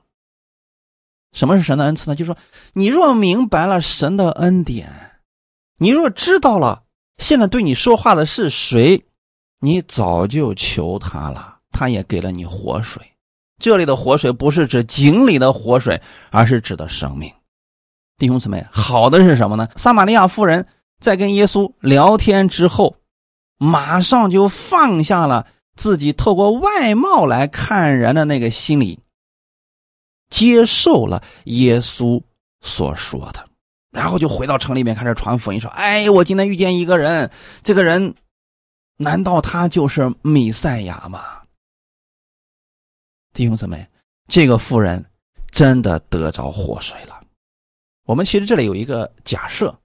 [1.32, 2.14] 什么是神的恩赐呢？
[2.14, 2.38] 就是说，
[2.74, 5.18] 你若明白了神的恩典，
[5.78, 6.84] 你若知道了
[7.18, 9.04] 现在对你说话的是谁，
[9.58, 13.02] 你早就求他了，他也给了你活水。
[13.58, 16.00] 这里的活水不是指井里的活水，
[16.30, 17.32] 而是指的生命。
[18.18, 19.68] 弟兄姊妹，好的是什么呢？
[19.76, 20.66] 撒玛利亚妇人
[21.00, 22.96] 在跟耶稣聊天之后。”
[23.58, 29.00] 马上就放下了自己透过外貌来看人的那个心理，
[30.28, 32.22] 接受了耶稣
[32.60, 33.48] 所说的，
[33.90, 37.30] 然后就回到城里面开始传福音，说：“哎，我今天遇见一个人，
[37.62, 38.14] 这个人
[38.98, 41.24] 难道他就是米赛亚吗？”
[43.32, 43.88] 弟兄姊妹，
[44.28, 45.02] 这个妇人
[45.50, 47.15] 真的得着活水了。
[48.06, 49.78] 我们其实这里有一个假设，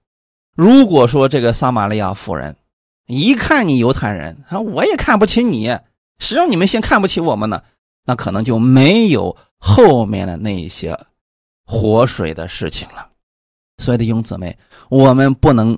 [0.56, 2.56] 如果说这个撒玛利亚妇人。
[3.06, 5.76] 一看你犹太人啊，我也看不起你，
[6.18, 7.60] 谁让你们先看不起我们呢？
[8.06, 10.98] 那可能就没有后面的那些
[11.66, 13.10] 活水的事情了。
[13.78, 14.56] 所以弟兄姊妹，
[14.88, 15.76] 我们不能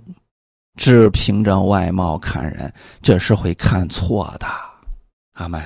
[0.77, 4.47] 只凭着外貌看人，这是会看错的。
[5.33, 5.61] 阿门。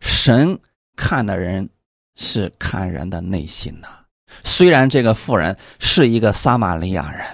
[0.00, 0.58] 神
[0.96, 1.68] 看的人
[2.16, 3.99] 是看人的内心呐。
[4.44, 7.24] 虽然这个妇人是一个撒玛利亚人。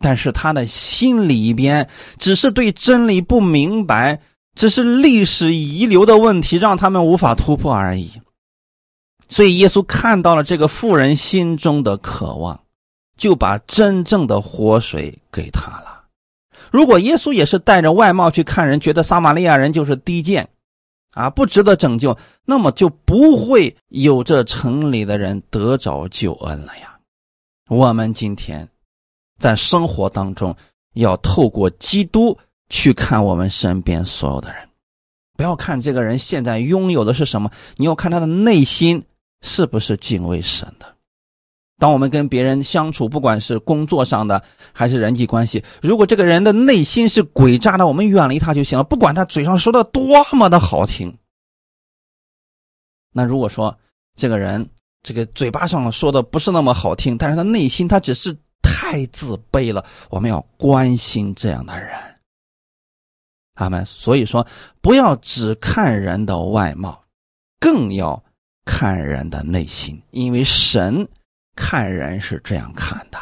[0.00, 4.20] 但是他的心里边只是对真理不明白，
[4.54, 8.10] 只是历史遗留的问题，让他们无法突破而已。
[9.28, 12.60] 所以耶稣看到了这个妇人心中的渴望，
[13.16, 16.04] 就把真正的活水给他了。
[16.70, 20.46] 如果耶稣也是带着外貌去看人，觉得撒玛利亚人就是低贱，
[21.14, 26.98] 啊，不值得拯救，那么就不会有这城里的人得着救恩了呀。
[27.68, 28.68] 我们今天。
[29.36, 30.56] 在生活当中，
[30.94, 32.38] 要透过基督
[32.70, 34.66] 去看我们身边所有的人，
[35.36, 39.04] 不要看这个人现在拥有的是什么，你要看他的内心
[39.42, 40.93] 是不是敬畏神的。
[41.78, 51.16] 当我们跟别人相处，不管是工作上的还是人际关系，如果这个人的内心是诡诈的，我们远离他就行了，不管他嘴上说的多么的好听。
[53.12, 53.78] 那如果说
[54.16, 54.68] 这个人
[55.02, 58.36] 这个嘴巴上说的不是那么好听，但是他内心他只是。
[58.66, 61.90] 太自卑了，我们要关心这样的人，
[63.54, 64.46] 他们所以说，
[64.80, 67.02] 不要只看人的外貌，
[67.60, 68.22] 更要
[68.64, 71.06] 看人的内心，因为神
[71.54, 73.18] 看人是这样看的。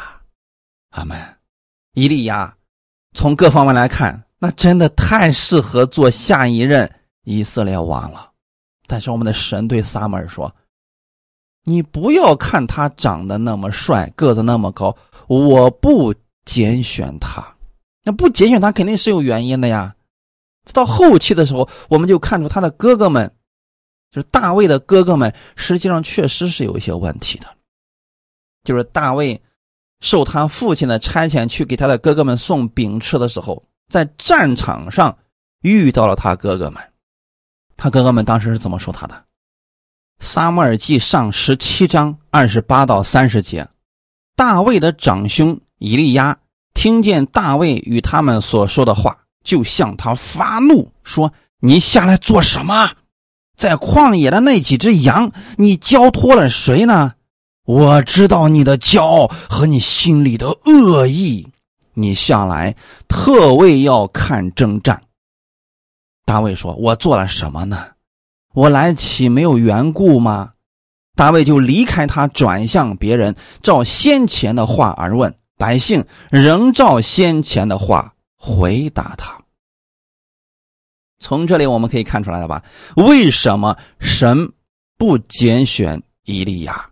[0.91, 1.17] 阿门。
[1.93, 2.55] 伊利亚
[3.13, 6.91] 从各方面来看，那真的太适合做下一任
[7.23, 8.31] 以色列王了。
[8.87, 10.53] 但是我们的神对撒母耳说
[11.63, 14.95] ：“你不要看他长得那么帅，个子那么高。”
[15.27, 16.13] 我不
[16.45, 17.55] 拣选他，
[18.03, 19.95] 那不拣选他肯定是有原因的呀。
[20.73, 23.31] 到后期的时候，我们就看出他的哥哥们，
[24.11, 27.52] 就是大卫的哥哥们，实际上确实是有一些问题的。
[28.63, 29.41] 就是大卫
[30.01, 35.17] 受他父亲的差遣去给他的哥哥们送饼吃的时候，在战场上
[35.61, 36.81] 遇到了他哥哥们，
[37.77, 39.23] 他哥哥们当时是怎么说他的？
[40.19, 43.67] 撒母耳记上十七章二十八到三十节。
[44.35, 46.37] 大卫的长兄以利亚
[46.73, 52.89] 听见大卫与他们所说的话，就向他发怒，说：“你下来做什么？
[53.55, 57.13] 在旷野的那几只羊，你交托了谁呢？
[57.65, 61.47] 我知道你的骄傲和你心里的恶意。
[61.93, 62.75] 你下来
[63.07, 65.03] 特为要看征战。”
[66.25, 67.87] 大卫说：“我做了什么呢？
[68.53, 70.53] 我来岂没有缘故吗？”
[71.15, 79.39] 大卫就离开他，转向别人，照先前的话而问百姓，仍照先前的话回答他。
[81.19, 82.63] 从这里我们可以看出来了吧？
[82.95, 84.51] 为什么神
[84.97, 86.89] 不拣选以利亚？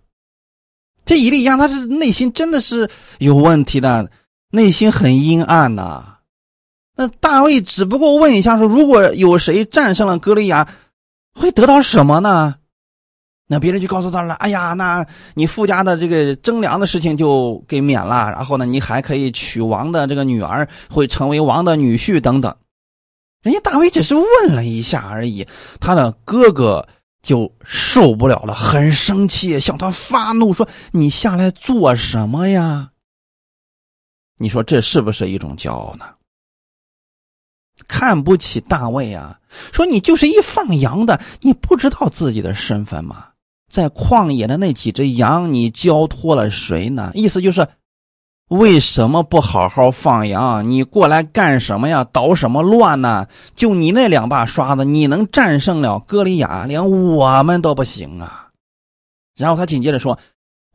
[1.11, 4.09] 这以利亚他是内心真的是有问题的，
[4.49, 6.19] 内心很阴暗呐。
[6.95, 10.69] 那大卫只不过问一下说：如果有谁战胜了歌利亚，
[11.33, 12.55] 会得到什么呢？
[13.49, 22.55] 那别人就告诉他了：“哎呀，那你富家的这个征粮的事情就给免了，然后呢，你还可以娶王的这个女儿，会成为王的女婿等等。”
[23.43, 25.45] 人家大卫只是问了一下而已，
[25.81, 26.87] 他的哥哥
[27.21, 32.91] 就受不了了，很生气，向他发怒说：“你下来做什么呀？”
[34.37, 36.05] 你说这是不是一种骄傲呢？
[37.87, 39.39] 看不起大卫啊？
[39.71, 43.27] 说你就是一放羊的，你不知道自己的身份吗？
[43.71, 47.11] 在旷野的那几只羊，你交托了谁呢？
[47.13, 47.67] 意思就是，
[48.51, 50.69] 为什么不好好放羊？
[50.69, 52.03] 你过来干什么呀？
[52.03, 53.25] 捣什么乱呢？
[53.55, 56.65] 就你那两把刷子，你能战胜了歌利亚？
[56.65, 58.49] 连我们都不行啊！
[59.37, 60.19] 然后他紧接着说：“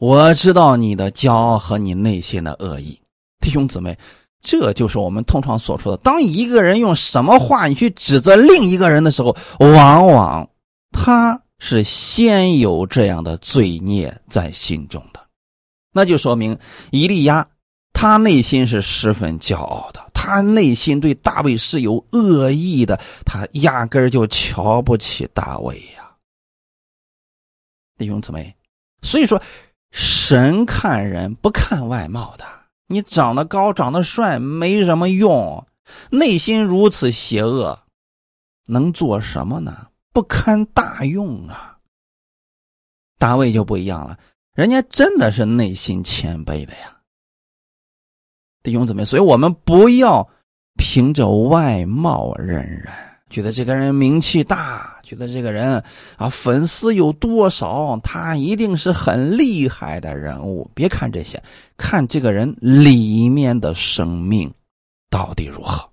[0.01, 2.99] 我知道你的骄傲和你内心的恶意，
[3.41, 3.99] 弟兄姊妹，
[4.41, 10.49] 这就是我们通常所说的：当一个人用什么话你去指责另一个人的时候，往往
[10.93, 15.21] 他是先有这样的罪孽在心中的，
[15.93, 16.59] 那就说明
[16.91, 17.47] 伊利亚
[17.99, 26.13] 他内心是十分骄傲的，他内心对大卫是有恶意的，他压根儿就瞧不起大卫呀。”
[27.97, 28.55] 弟兄姊妹，
[29.01, 29.41] 所以说，
[29.93, 32.45] 神看人不看外貌的。
[32.87, 35.67] 你长得高、长得帅没什么用，
[36.11, 37.85] 内心如此邪恶，
[38.67, 39.89] 能做什么呢？
[40.13, 41.79] 不堪大用啊！
[43.19, 44.19] 大卫就不一样了，
[44.53, 46.96] 人家真的是内心谦卑的呀。
[48.67, 50.29] 弟兄姊妹，所以我们不要
[50.77, 52.89] 凭着外貌认人，
[53.31, 54.93] 觉得这个人名气大。
[55.05, 55.81] 觉得这个人
[56.17, 57.97] 啊，粉丝有多少？
[58.03, 60.69] 他一定是很厉害的人物。
[60.75, 61.41] 别看这些，
[61.77, 64.53] 看这个人里面的生命
[65.09, 65.89] 到底如何。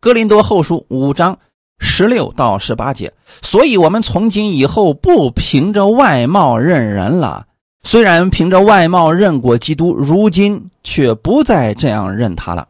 [0.00, 1.38] 哥林多后书五章
[1.78, 3.10] 十六到十八节。
[3.40, 7.46] 所以，我们从今以后不凭着外貌认人了。
[7.86, 12.66] 虽然凭着外貌认过基督，如今却不再这样认他了。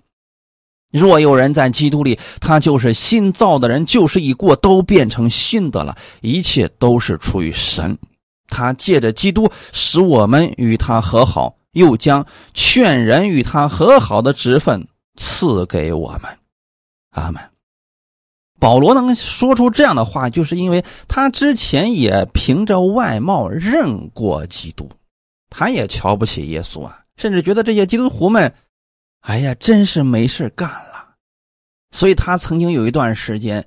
[0.93, 5.97] 若有人在基督里，他就是新造的人，旧事已过，都变成新的了。
[6.21, 7.97] 一切都是出于神，
[8.47, 14.87] 他借着基督使我们与他和好，又将劝人与他和好的职分
[15.17, 16.25] 赐给我们。
[17.13, 17.43] 阿门。
[18.61, 24.91] 保罗能说出这样的话，就是因为他之前也凭着外貌认过基督，
[25.49, 28.55] 他也瞧不起耶稣啊，甚至觉得这些基督徒们，
[29.21, 31.15] 哎呀，真是没事干了。
[31.91, 33.67] 所以他曾经有一段时间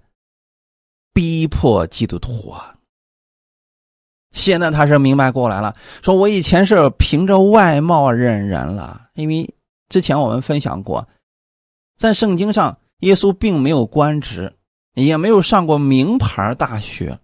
[1.13, 2.75] 逼迫基督徒啊。
[4.31, 9.51] 现在他是明白过来了，说我以前是凭着外貌认人了，因为
[9.89, 11.07] 之前我们分享过，
[11.97, 14.55] 在圣经上耶稣并没有官职，
[14.93, 17.19] 也没有上过名牌大学，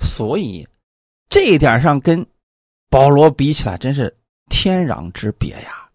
[0.00, 0.66] 所以
[1.28, 2.26] 这一点上跟
[2.92, 4.14] 保罗比起来真是
[4.50, 5.88] 天壤之别呀。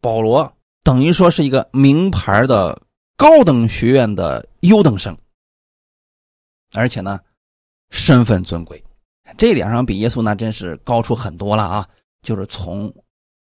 [0.00, 2.80] 保罗等于说是一个名牌的。
[3.14, 5.16] 高等学院的优等生，
[6.74, 7.20] 而且呢，
[7.90, 8.82] 身份尊贵，
[9.38, 11.88] 这点上比耶稣那真是高出很多了啊！
[12.22, 12.92] 就是从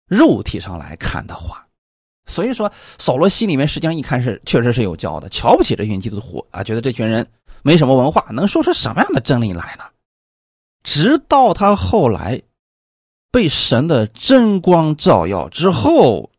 [0.06, 1.66] 肉体上来看的话，
[2.24, 7.26] 所以说扫罗心里面实际上一看是确实是有骄傲的，瞧不起这群基督徒啊，觉得这群人
[7.62, 9.84] 没什么文化，能说出什么样的真理来呢？
[10.84, 12.40] 直到他后来
[13.36, 16.30] 被神的真光照耀之后，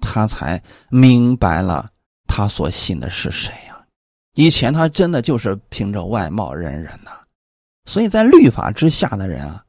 [0.00, 1.88] 他才明白了。
[2.26, 3.80] 他所信的是谁呀？
[4.34, 7.12] 以前他真的就是凭着外貌认人呐，
[7.84, 9.62] 所以在律法之下的人啊，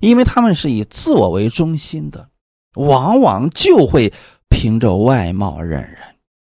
[0.00, 2.28] 因为他们是以自我为中心的，
[2.74, 4.12] 往往就会
[4.50, 5.96] 凭着外貌认人。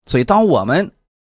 [0.05, 0.93] 所以当我们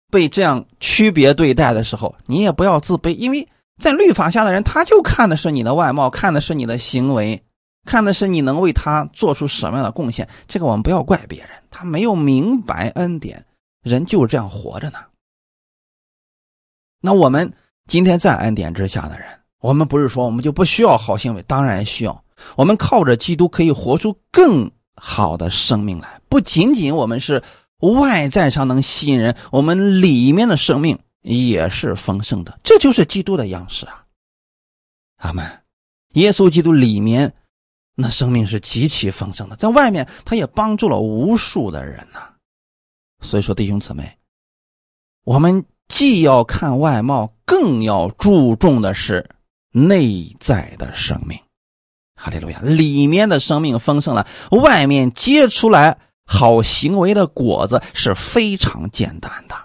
[0.09, 3.47] 被这样区别对待的时候，你也不要自卑，因为
[3.79, 7.43] 在律法下的人，他就看的是你的外貌，看的是你的行为，
[7.85, 10.27] 看的是你能为他做出什么样的贡献。
[10.47, 13.45] 这个我们不要怪别人，他没有明白恩典。
[13.83, 14.99] 人就是这样活着呢。
[17.01, 17.51] 那我们
[17.87, 19.27] 今天在恩典之下的人，
[19.59, 22.23] 我们不是说我们就不需要好行为，当然需要。
[22.55, 26.21] 我们靠着基督可以活出更好的生命来。
[26.29, 27.41] 不仅仅我们是
[27.79, 32.59] 外在上能吸引人，我们里面的生命也是丰盛的。
[32.61, 34.05] 这就是基督的样式啊！
[35.17, 35.43] 阿门。
[36.13, 37.33] 耶稣基督里面
[38.01, 42.19] 那生命是极其丰盛的，在外面他也帮助了无数的人呐。
[43.21, 44.17] 所以说，弟兄姊妹，
[45.23, 49.29] 我们既要看外貌，更要注重的是
[49.71, 51.39] 内在的生命。
[52.15, 59.55] 哈利路亚，里面的生命丰盛了，外面结出来好行为的果子是非常简单的。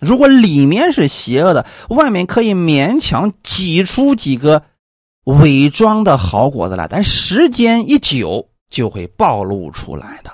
[0.00, 4.64] 如果里面是邪恶的，外面可以勉强挤出几个
[5.24, 10.32] 伪装的好果子来，但时间一久就会暴露出来的。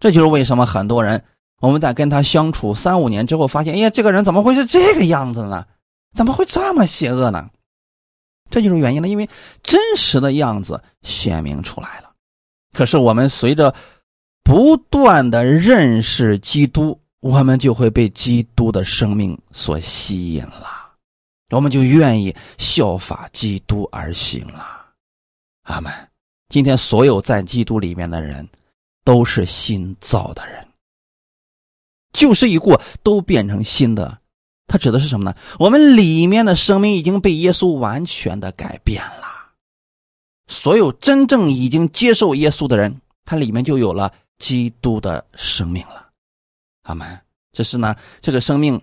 [0.00, 1.22] 这就是为什么很多人。
[1.60, 5.64] 我们在跟他相处三五年之后，发现，哎呀，这个人怎么会是这个样子呢？
[6.14, 7.48] 怎么会这么邪恶呢？
[8.50, 9.28] 这就是原因了，因为
[9.62, 12.10] 真实的样子显明出来了。
[12.74, 13.74] 可是我们随着
[14.42, 20.83] 不断的认识基督，我们就会被基督的生命所吸引了，
[21.50, 24.86] 我们就愿意效法基督而行了。
[25.62, 25.92] 阿门。
[26.48, 28.48] 今天所有在基督里面的人。
[29.06, 30.66] 都是新造的人，
[32.14, 34.18] 旧事已过，都变成新的。
[34.66, 35.36] 它指的是什么呢？
[35.58, 39.52] 我们里面的生命已经被耶稣完全的改变了。
[40.46, 46.08] 所有真正已经接受耶稣的人，他里面就有了基督的生命了。
[46.84, 47.20] 阿门。
[47.52, 48.80] 只是呢，这个生命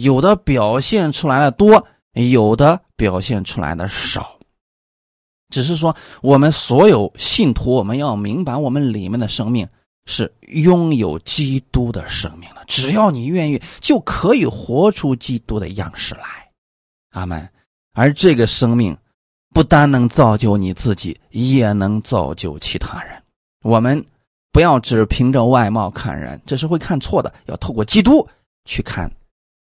[0.00, 4.38] 有的表现出来的多，有的表现出来的少。
[5.50, 9.66] 只是说，我们所有信徒，我们要明白，我们里面的生命
[10.06, 12.62] 是拥有基督的生命了。
[12.66, 16.22] 只要你愿意，就可以活出基督的样式来。
[17.12, 17.48] 阿门。
[17.94, 18.96] 而这个生命
[19.54, 23.22] 不单能造就你自己，也能造就其他人。
[23.62, 24.04] 我们。
[24.50, 27.32] 不要只凭着外貌看人，这是会看错的。
[27.46, 28.26] 要透过基督
[28.64, 29.08] 去看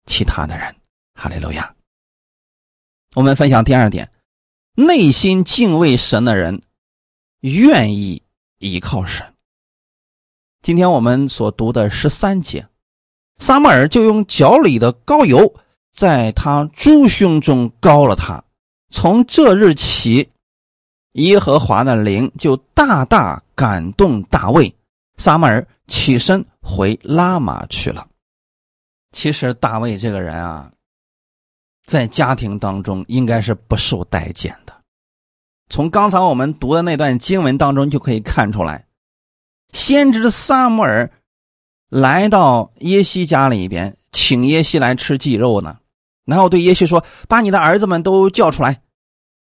[0.07, 0.75] 其他的人。
[1.15, 1.75] 哈利路亚。
[3.15, 4.11] 我们分享第二点：
[4.75, 6.63] 内心敬畏神的人
[7.41, 8.23] 愿意
[8.59, 9.35] 依靠神。
[10.63, 12.67] 今天我们所读的十三节，
[13.39, 15.55] 撒母耳就用脚里的膏油
[15.93, 18.43] 在他猪胸中膏了他。
[18.91, 20.31] 从这日起，
[21.13, 24.75] 耶和华的灵就大大感动大卫。
[25.17, 28.09] 撒母耳起身回拉玛去了。
[29.15, 30.73] 其实大卫这个人啊，
[31.87, 34.75] 在家庭当中应该是不受待见的。
[35.71, 38.87] 从刚才我们读的那段经文当中就可以看出来，
[39.73, 41.11] 先知撒母耳
[41.89, 45.79] 来到耶西家里边，请耶西来吃祭肉呢，
[46.25, 48.83] 然后对耶西说：“把你的儿子们都叫出来，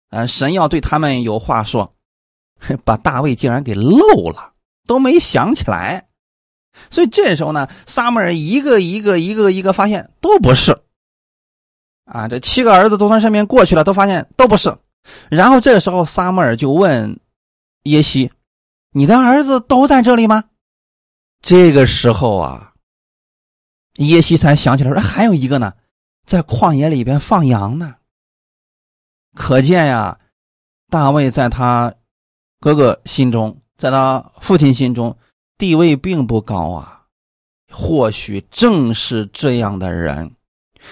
[0.10, 1.93] 呃，神要对他们有话说。
[2.84, 4.53] ”把大卫竟然给漏了。
[4.88, 6.09] 都没想起来，
[6.90, 10.82] 所以这时候呢，撒母耳一个一个一个一个发现都不是，
[12.06, 14.78] 啊，这七个儿子都从身边过去了，都发现都不是。
[15.30, 17.20] 然后这时候，撒母耳就问
[17.84, 18.32] 耶西
[18.92, 20.46] ：“你的儿子都在这里吗？”
[21.42, 22.74] 这个时候啊，
[23.98, 25.74] 耶西才想起来说：“还有一个呢，
[26.26, 27.96] 在旷野里边放羊呢。”
[29.36, 30.20] 可见呀，
[30.90, 31.94] 大卫在他
[32.60, 33.62] 哥哥心中。
[33.78, 35.18] 在他父亲心中，
[35.60, 37.03] 地位并不高啊。
[37.72, 40.32] 或许正是这样的人，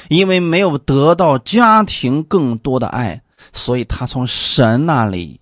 [0.10, 3.20] 因为没有得到家庭更多的爱，
[3.52, 5.42] 所以他从神那里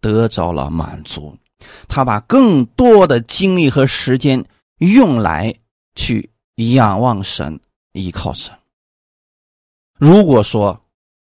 [0.00, 1.36] 得着了满足。
[1.88, 4.44] 他把更多的精力和时间
[4.78, 5.52] 用来
[5.96, 7.58] 去仰望神、
[7.94, 8.54] 依靠神。
[9.98, 10.80] 如果说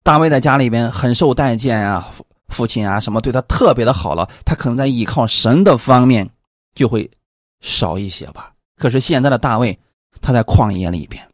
[0.04, 2.14] 大卫在家里边很受待见啊。
[2.48, 6.30] 父亲啊，什么对他特别的好了，他可能在依靠神的方面
[6.76, 7.10] 就会
[7.62, 8.52] 少一些吧。
[8.76, 9.80] 可是现在的大卫，
[10.20, 11.26] 他在旷野里边，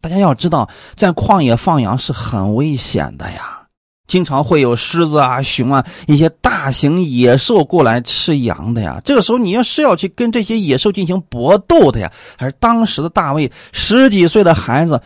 [0.00, 3.66] 大家要知道，在旷野放羊是很危险的呀，
[4.08, 9.00] 经常会有狮子啊、熊啊一些大型野兽过来吃羊的呀。
[9.04, 15.00] 这个时候你要是要去跟这些野兽进行搏斗的呀，而当时的大卫十几岁的孩子，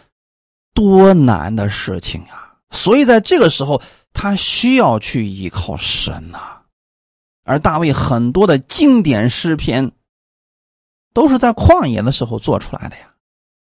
[0.75, 2.53] 多难的事情呀！
[2.71, 3.81] 所以在这个时候。
[4.13, 6.60] 他需要去依靠神呐，
[7.45, 9.93] 而大卫很多的经典诗篇
[11.13, 13.03] 都是在旷野的时候做出来的呀。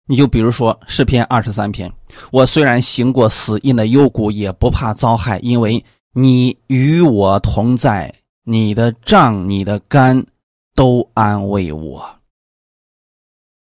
[0.06, 1.90] 你就比如说诗篇二十三篇
[2.32, 8.12] ：“我虽然行过死荫的幽谷，也不怕遭害，因为你与我同在，
[8.44, 10.26] 你的杖、你的杆
[10.74, 12.18] 都安慰我。”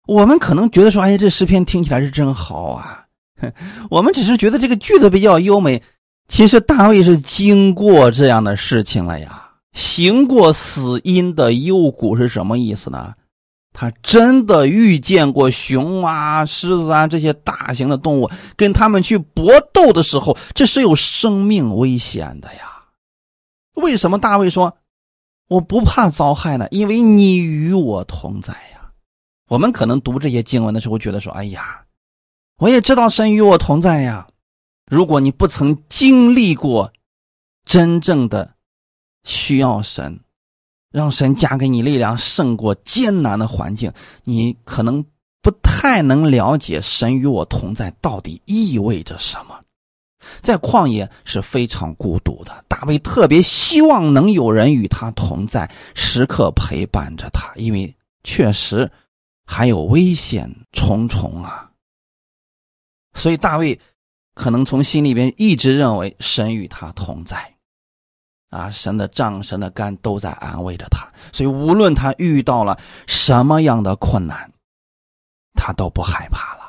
[0.07, 3.05] 我们可能觉得说：“哎，这诗篇听起来是真好啊！”
[3.89, 5.81] 我们只是觉得这个句子比较优美。
[6.27, 13.13] 其实大卫是经过这样的事情了呀，行过死荫的幽谷是什么意思呢？
[13.73, 22.83] 他真的遇见过熊啊、狮子啊这些大型的动物，跟他们去搏斗的时候，这是有生命危险的呀。
[23.75, 24.77] 为什么大卫说
[25.47, 26.67] 我不怕遭害呢？
[26.71, 28.91] 因为你与我同在呀。
[29.47, 31.85] 我们可能读这些经文的时候，觉得说：“哎呀，
[32.57, 34.27] 我也知道神与我同在呀。”
[34.91, 36.91] 如果你不曾经历过
[37.65, 38.53] 真正的
[39.23, 40.19] 需要神，
[40.91, 43.91] 让神加给你力量胜过艰难的环境，
[44.23, 45.03] 你可能
[45.41, 49.59] 不太能了解神与我同在到底意味着什么。
[50.41, 58.91] 在旷野是非常孤独的，大卫特别希望能有人与他同在，时刻陪伴着他，因为确实
[59.45, 61.71] 还有危险重重啊。
[63.13, 63.79] 所以大卫。
[64.33, 67.53] 可能从心里边一直认为神与他同在，
[68.51, 72.77] 啊，神的杖、神的肝都在安慰着他，所以无论他遇到了
[73.07, 74.51] 什么样的困难，
[75.55, 76.61] 他都不害怕了。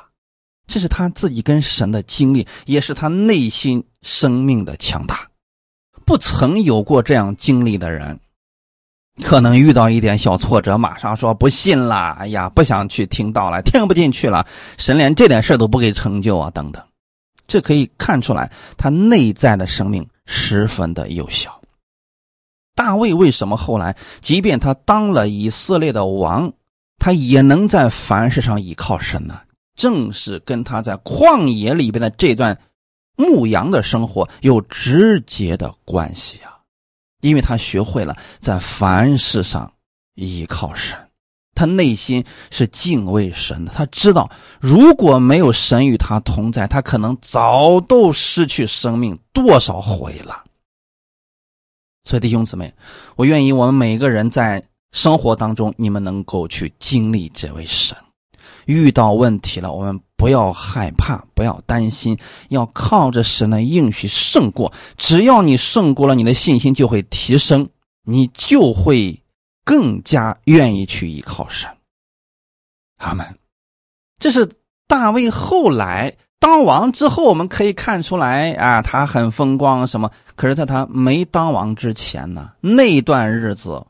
[0.65, 5.27] 这是他自己跟神的经历，也是他内心生命的强大。
[6.05, 8.17] 不曾有过这样经历的人，
[9.23, 16.81] 可能遇到一点小挫折，马上说不信了，哎呀，不想去听到了，听不进去了，神连这点事都不给成就啊，等等。
[17.45, 21.59] 这可以看出来，他内在的生命十分的幼小。
[22.75, 26.51] 大卫为什么后来，即便他当了以色列的王，
[26.97, 29.39] 他也能在凡事上依靠神呢？
[29.75, 32.57] 正是跟他在旷野里边的这段
[33.15, 36.57] 牧羊的生活有直接的关系啊！
[37.21, 39.71] 因为他学会了在凡事上
[40.15, 40.97] 依靠神，
[41.55, 43.71] 他内心是敬畏神的。
[43.73, 50.43] 他知道，如果没有神与他同在，他可能早都失去生命多少回了。
[52.05, 52.73] 所以，弟兄姊妹，
[53.15, 57.97] 我愿意我们每个人在生活当中，你们能够去经历这位神。
[58.65, 62.17] 遇到问题了，我们不要害怕，不要担心，
[62.49, 64.71] 要靠着神的应许胜过。
[64.97, 67.67] 只要你胜过了，你的信心就会提升，
[68.03, 69.21] 你就会
[69.65, 71.69] 更加愿意去依靠神。
[72.97, 73.25] 阿门。
[74.19, 74.49] 这是
[74.87, 80.11] 大卫后来当王之后，我们可以看出来啊，他很风光什么。
[80.35, 83.85] 可是，在他没当王之前呢，那段日子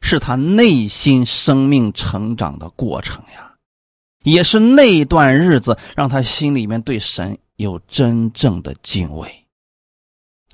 [0.00, 3.54] 是他内心生命成长的过程呀。
[4.22, 9.46] 也是那段日子，让他心里面对神有真正的敬畏。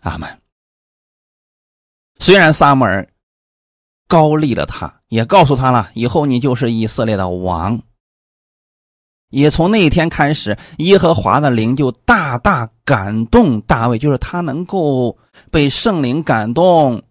[0.03, 0.41] 阿门。
[2.21, 3.09] 虽然撒母耳
[4.07, 7.83] 高立了他，也告诉他了，以后你就是以色列的王。
[9.31, 15.17] 也从那一天开始，耶和华的灵就大大感动大卫，就是他能够
[15.51, 17.03] 被圣灵感动，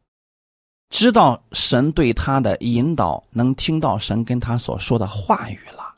[0.89, 5.95] 知道神对他的引导，能听到神跟他所说的话语了。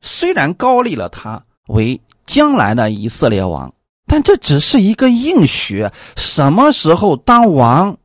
[0.00, 3.72] 虽然高立了他为将来的以色列王，
[4.06, 5.88] 但这只是一个应许。
[6.16, 7.96] 什么时候当王，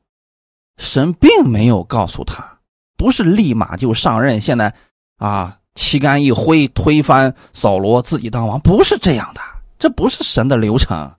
[0.77, 2.59] 神并没有告诉他，
[2.97, 4.39] 不是立马就上任。
[4.39, 4.73] 现在
[5.17, 9.41] 啊，旗杆一挥，推翻扫罗，自己当王，不是这样的。
[9.79, 11.15] 这不是神的流程。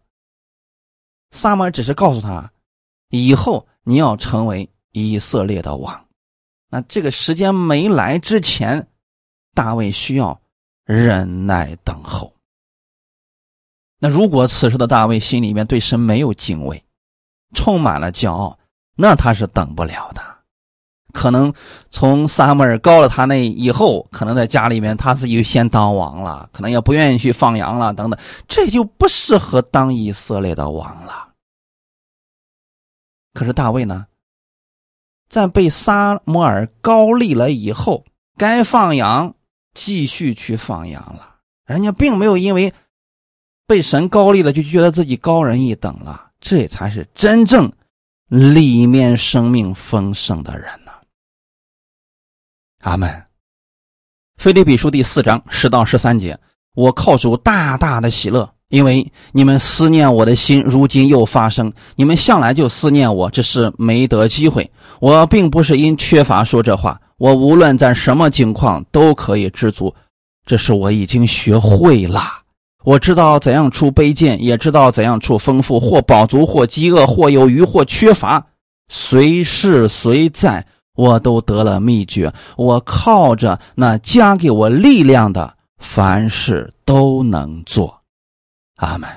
[1.31, 2.53] 撒母耳只是告诉他，
[3.09, 6.07] 以后你要成为以色列的王。
[6.69, 8.89] 那这个时间没来之前，
[9.55, 10.41] 大卫需要。
[10.85, 12.35] 忍耐等候。
[14.01, 16.85] 那如果此时的大卫心里面对神没有敬畏，
[17.55, 18.59] 充满了骄傲，
[18.97, 20.32] 那他是等不了的。
[21.13, 21.53] 可能
[21.91, 31.29] 从撒母耳高了他那以后，可能在家里面他自己就先当王了，可能也不愿意去放羊了等等，这就不适合当以色列的王了。
[33.35, 34.07] 可是大卫呢，
[35.29, 38.05] 在被撒母耳高立了以后，
[38.37, 39.35] 该放羊。
[39.75, 42.71] 继续去放羊了，人家并没有因为
[43.67, 47.73] 被神高立了就觉得自己高人一等了，这才是真正
[48.29, 50.69] 里面生命丰盛的人。
[52.83, 53.11] 阿门。
[54.37, 56.39] 腓立比书第四章十到十三节，
[56.75, 61.73] 我靠主大大的喜乐，因为你们思念我的心，如今又发生。
[61.95, 64.69] 你们向来就思念我，只是没得机会。
[65.01, 67.01] 我并不是因缺乏说这话。
[67.19, 69.95] 我无论在什么境况都可以知足，
[70.45, 72.21] 这是我已经学会了。
[72.85, 78.45] 我知道怎样处卑贱，也知道怎样处丰富，或饱足，或饥饿，或有余，或缺乏，
[78.89, 82.33] 随时随在，我都得了秘诀。
[82.57, 88.03] 我靠着那加给我力量的，凡事都能做。
[88.77, 89.09] 阿门。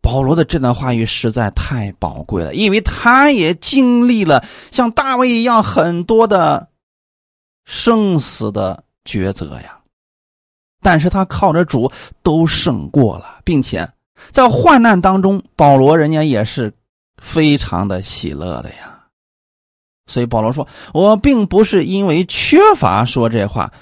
[0.00, 6.68] 保罗的这段话语实在太宝贵了，因为他也经历了像大卫一样很多的。
[7.70, 9.80] 生死的抉择呀，
[10.80, 13.86] 但是他靠着主都胜过了，并且
[14.30, 16.72] 在患难当中，保罗人家也是
[17.22, 18.97] 非常的喜乐的呀。
[20.08, 23.72] 所以保罗说：“我并不是因为缺乏说这话，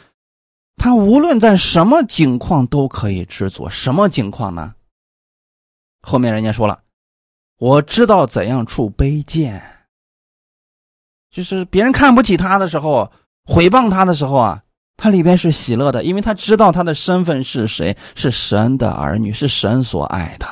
[0.77, 3.71] 他无论在什么境况都可以知足。
[3.71, 4.75] 什么境况呢？
[6.03, 6.81] 后面人家说了，
[7.59, 9.63] 我知道怎样处卑贱，
[11.31, 13.11] 就是别人看不起他的时候。”
[13.49, 14.61] 毁谤他的时候啊，
[14.97, 20.49] 他里边是喜乐的，因为他知道他的身份是谁，是神的儿女，是神所爱的，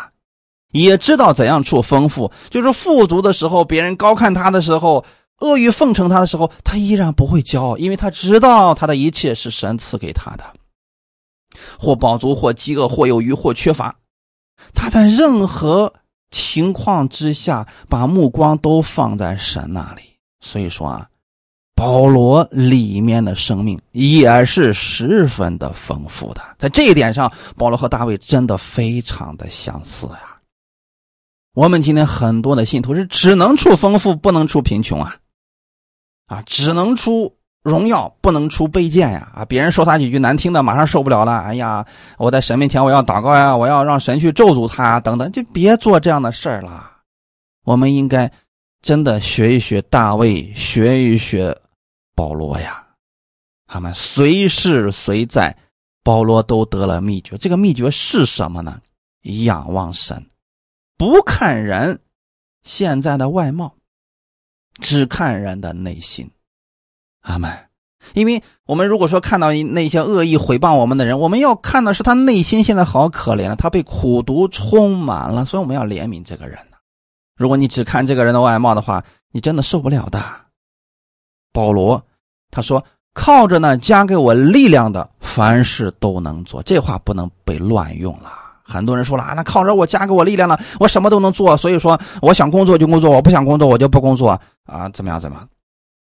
[0.71, 5.05] 也知道怎样处丰富，就是富足的时候，别人高看他的时候，
[5.39, 10.45] 阿谀奉承他的时候，他依然不会骄傲，因为他知道他的一切是神赐给他的，
[11.79, 13.97] 或饱足，或饥饿，或有余，或缺乏，
[14.75, 15.93] 他在任何
[16.31, 20.03] 情况之下，把目光都放在神那里，
[20.41, 21.09] 所以说啊。
[21.77, 30.39] 保罗里面的生命也是十分的丰富的，在这一点上，保罗和大卫真的非常的相似呀。
[31.53, 35.17] 我们今天很多的信徒是只能处丰富，不能处贫穷啊。
[36.35, 37.33] 啊，只能出
[37.63, 39.31] 荣耀，不能出卑贱呀！
[39.35, 41.39] 啊，别人说他几句难听的，马上受不了了。
[41.39, 41.87] 哎呀，
[42.19, 46.91] 我在神面前我要祷告呀，我要让神去咒诅他等等，就别做这样的事儿了。
[47.65, 48.31] 我们应该
[48.83, 51.57] 真的学一学大卫，学一学
[52.15, 52.85] 保罗呀。
[53.67, 55.57] 他们随时随在，
[56.03, 57.39] 保罗都得了秘诀。
[57.39, 58.81] 这个秘诀是什么呢？
[59.23, 60.27] 仰望神，
[60.99, 61.99] 不看人
[62.63, 63.75] 现在的外貌，
[64.81, 66.31] 只看人的内心。
[67.23, 67.51] 阿门。
[68.13, 76.77] 因为我们如果说看到那些恶意毁谤我们的人，我们要看的是他内心现在好可怜了，他被苦毒充满了，所以我们要怜悯这个人呢。
[77.35, 79.03] 如果你只看这个人的外貌的话，
[79.33, 80.23] 你真的受不了的。
[81.51, 82.05] 保罗
[82.51, 88.31] 他说：“靠着呢加给我力量的，凡事都能做。”这话不能被乱用了。
[88.63, 91.57] 很多人说了啊，那靠着我加给我力量了，我什么都能做。
[91.57, 95.19] 所以说，我想工作就工作，我不想工作我就不工作啊，怎么样？
[95.21, 95.49] 怎么？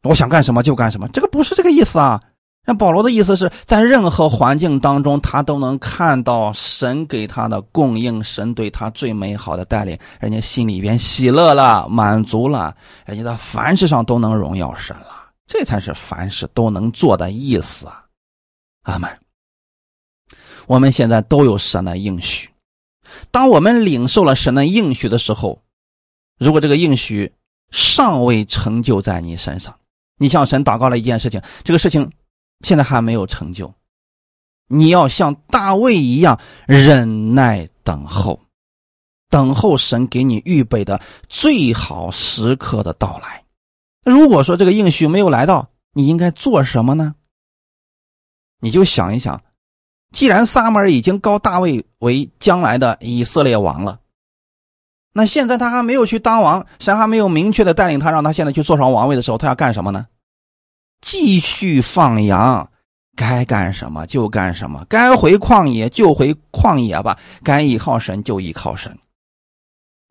[0.04, 2.22] 我想干什么就干什么，这个不是这个意思啊。
[2.66, 12.76] 那保罗的意思是在任何环境当中，他都能看到神给他的供应，神对他最美好的带领，人家心里边喜乐了，满足了，
[13.06, 18.04] 人家在凡事上都能荣耀神了，这才是凡事都能做的意思啊。
[18.82, 19.10] 阿门。
[20.66, 22.50] 我们现在都有神的应许，
[23.30, 25.62] 当我们领受了神的应许的时候，
[26.38, 27.32] 如果这个应许
[27.70, 29.78] 尚未成就在你身上，
[30.16, 32.10] 你向神祷告了一件事情，这个事情
[32.60, 33.72] 现在还没有成就，
[34.68, 38.40] 你要像大卫一样忍耐等候，
[39.28, 43.44] 等候神给你预备的最好时刻的到来。
[44.04, 47.14] 如果说这个应许没有来到，你应该做什么呢？
[48.60, 49.42] 你就想一想，
[50.12, 54.00] 既然撒母耳已经高大卫为将来的以色列王了。
[55.18, 60.06] 那现在他还没有去当王，神还没有明确的带领他，让他现在去坐上王位的时候，他要干什么呢？
[61.00, 62.70] 继续放羊，
[63.16, 68.96] 该干什么就干什么，该回旷野就回旷野吧，该依靠神就依靠神，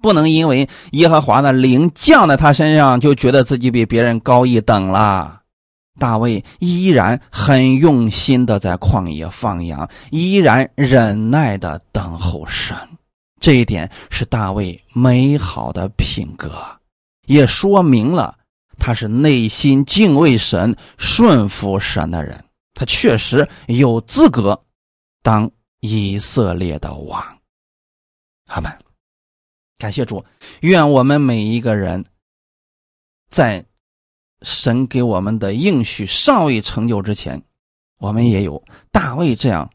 [0.02, 5.40] 不能因为耶和华的灵降在他身上，就觉得自己比别人高一等了。
[5.98, 12.76] 大卫依然很用心的在旷野放羊，依然忍耐的等候神。
[13.40, 16.52] 这一点是大卫美好的品格，
[17.26, 18.38] 也说明了
[18.78, 22.44] 他是内心敬畏神、顺服神的人。
[22.74, 24.60] 他确实有资格
[25.24, 27.40] 当以色列的王。
[28.46, 28.72] 阿门。
[29.78, 30.24] 感谢主，
[30.62, 32.04] 愿我们每一个人
[33.30, 33.64] 在
[34.42, 37.42] 神给我们的应许尚未成就之前，
[38.00, 39.70] 我们也有大卫这样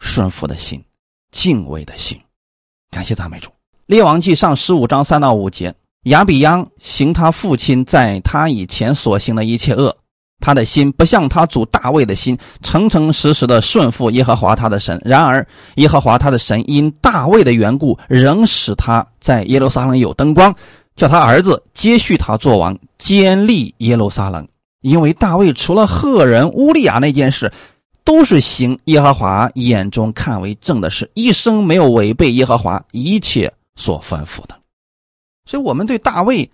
[0.00, 0.84] 顺服的心、
[1.30, 2.20] 敬畏的心。
[2.90, 3.50] 感谢赞美主，
[3.86, 5.74] 《列王记上》十五章三到五节：
[6.04, 9.94] 亚比央行他父亲在他以前所行的一切恶，
[10.40, 14.98] 他的心不像他祖大卫的心，诚诚实实的顺服耶和华他的神。
[15.04, 20.54] 然而，耶和华他的神因大卫的缘故，仍使他在耶路撒冷有灯光，
[20.94, 24.46] 叫他儿子接续他做王，坚立耶路撒冷。
[24.80, 27.52] 因为大卫除了赫人乌利亚那件事。
[28.06, 34.56] 都是行耶和华眼中看为正的事，一生没有违背耶和华一切所吩咐的。
[35.44, 36.50] 所以，我们对大卫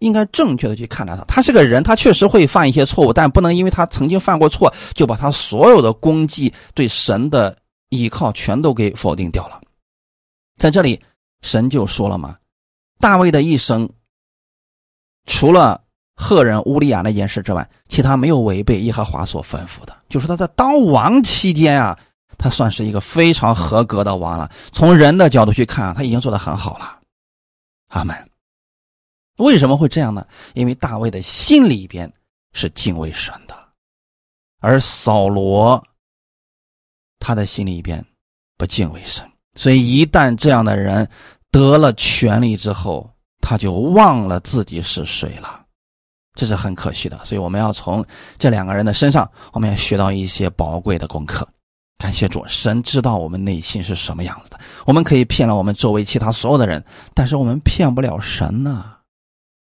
[0.00, 1.24] 应该正确的去看待他。
[1.24, 7.56] 他是个人，他确实会犯一些错误，但不能因为他曾经犯过错，就把他所有的功绩、对神的
[7.88, 9.60] 依靠全都给否定掉了。
[10.58, 11.00] 在这里，
[11.40, 12.36] 神就说了嘛：
[12.98, 13.88] 大卫的一生，
[15.24, 15.82] 除了。
[16.18, 19.94] 赫人乌利亚那件事之外，其他没有违背耶和华所吩咐的。
[20.08, 21.98] 就是他在当王期间啊，
[22.38, 24.50] 他算是一个非常合格的王了。
[24.72, 27.00] 从人的角度去看啊，他已经做得很好了。
[27.88, 28.14] 阿门。
[29.38, 30.26] 为什么会这样呢？
[30.54, 32.10] 因为大卫的心里边
[32.54, 33.54] 是敬畏神的，
[34.60, 35.84] 而扫罗
[37.18, 38.02] 他的心里边
[38.56, 41.06] 不敬畏神，所以一旦这样的人
[41.50, 43.10] 得了权力之后，
[43.42, 45.65] 他就忘了自己是谁了。
[46.36, 48.04] 这是很可惜的，所以我们要从
[48.38, 51.48] 这两个人的身上，我们要学到一些宝贵的功课。
[51.98, 54.60] 感谢主，神知道我们内心是什么样子的。
[54.84, 56.84] 我们可以骗了我们周围其他所有的人，
[57.14, 58.84] 但是我们骗不了神呢，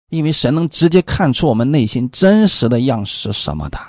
[0.09, 3.79] 因为神能直接看出我们内心真实的样式什么的。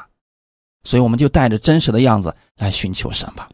[0.84, 3.48] 所以我们就带着真实的样子来寻求神吧。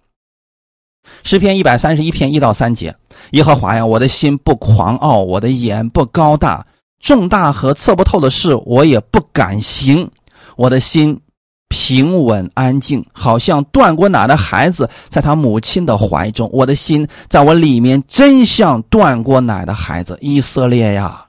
[1.25, 2.95] 诗篇一百三十一篇一到三节：
[3.31, 6.65] 耶和华呀，我的心不狂傲，我的眼不高大。
[7.07, 10.11] 重大和测不透的事，我也不敢行。
[10.57, 11.21] 我的心
[11.69, 16.51] 平稳安静，好像断过奶的孩子在他母亲的怀中。
[16.53, 20.19] 我的心在我里面，真像断过奶的孩子。
[20.21, 21.29] 以色列呀，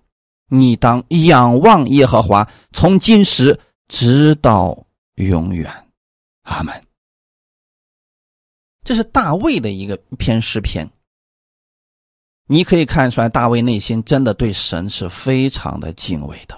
[0.50, 4.76] 你当仰望耶和华，从今时直到
[5.18, 5.72] 永远。
[6.42, 6.74] 阿门。
[8.84, 10.90] 这是大卫的一个篇诗篇。
[12.48, 16.58] 你可以看出来，大卫内心真的对神是非常的敬畏的。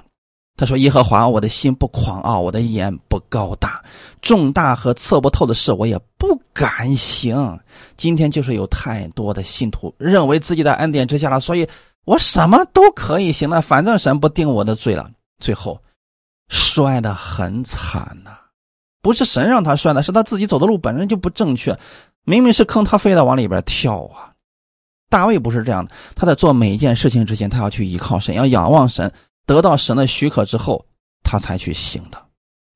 [0.56, 3.82] 他说：“耶和华，我的心不狂傲，我的眼不高大，
[4.22, 7.60] 重大和测不透的事，我也不敢行。
[7.96, 11.66] 今天就是有太多的信徒认为自己在恩典之下了，所以
[12.06, 15.10] 我什么都可以行了，反正神不定我的罪了。
[15.40, 15.82] 最后
[16.50, 18.32] 摔得很惨呐，
[19.02, 21.80] 不是神让他摔的，是他自己走的路本身就不正确，
[22.26, 24.29] 明明是坑，他非得往里边跳啊。
[25.10, 29.12] 大卫不是这样的，他在做每一件事情之前，他要去依靠神，要仰望神。”
[29.46, 30.86] 得到神的许可之后，
[31.24, 32.24] 他才去行的。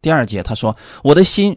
[0.01, 0.75] 第二节他说
[1.05, 1.55] ：“我的心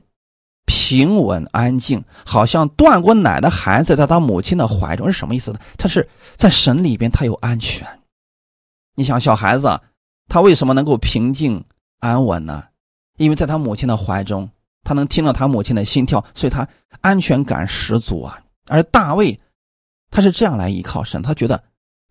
[0.66, 5.58] 平稳安静，好像断过奶的孩子在他母亲的怀中。”是什么意思呢？
[5.78, 6.06] 他是
[6.36, 7.88] 在神里边，他有安全。
[8.94, 9.80] 你想，小孩子
[10.28, 11.64] 他为什么能够平静
[12.00, 12.64] 安稳呢？
[13.16, 14.50] 因为在他母亲的怀中，
[14.84, 16.68] 他能听到他母亲的心跳，所以他
[17.00, 18.38] 安全感十足啊。
[18.66, 19.40] 而大卫
[20.16, 21.62] 他是这样来依靠神，他觉得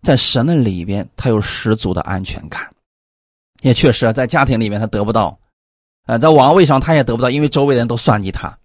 [0.04, 2.72] 在神的里边，他有十足的安全感。
[3.62, 5.36] 也确实啊，在家庭里面他得不到，
[6.06, 8.56] 呃，在王位上他也得不到，因为周围的人都算计他。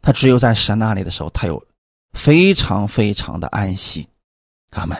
[0.00, 1.60] 他只有在神那里的时候，他有
[2.12, 4.08] 非常非常的安息。
[4.70, 4.96] 阿门。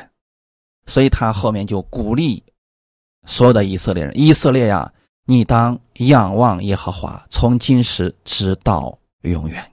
[0.87, 2.43] 所以他后面就鼓励
[3.27, 4.93] 所有的以色列人：以色列呀，
[5.25, 9.65] 你当仰望耶和华，从今时直到永远。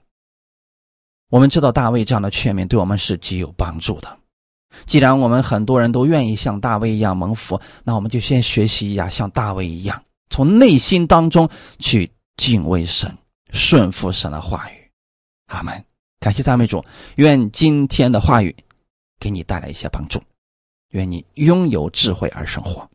[1.32, 4.18] 我们知道大卫这样的劝勉对我们是极有帮助的。
[4.84, 13.16] 既然我们很多人都愿意像大卫一样蒙福，那我们就先学习一下像大卫一样，从内心当中去敬畏神、
[13.50, 14.90] 顺服神的话语。
[15.46, 15.82] 阿门。
[16.20, 16.84] 感谢赞美主，
[17.16, 18.54] 愿今天的话语
[19.18, 20.22] 给你带来一些帮助，
[20.90, 22.86] 愿你拥有智慧而生活。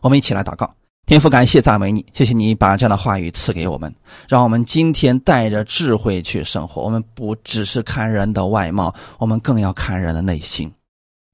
[0.00, 0.74] 我们一起来祷告。
[1.08, 3.90] 天父，感谢赞美你，谢谢你把这样的话语赐给我们，
[4.28, 6.82] 让我们今天带着智慧去生活。
[6.82, 10.70] 我们不只是看人的外貌，我们更要看人的内心。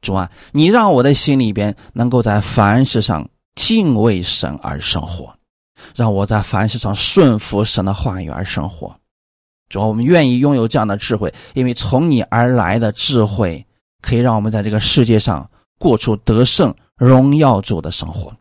[0.00, 5.34] 主啊，你让我的心里边能够在凡事上敬畏神而生活，
[5.96, 8.94] 让我在凡事上顺服神的话语而生活。
[9.68, 13.66] 主啊，我们愿意拥有这样的智慧，因为从你而来的智慧，
[14.00, 15.50] 可以让我们在这个世界上
[15.80, 18.32] 过出得胜、荣耀主的生活。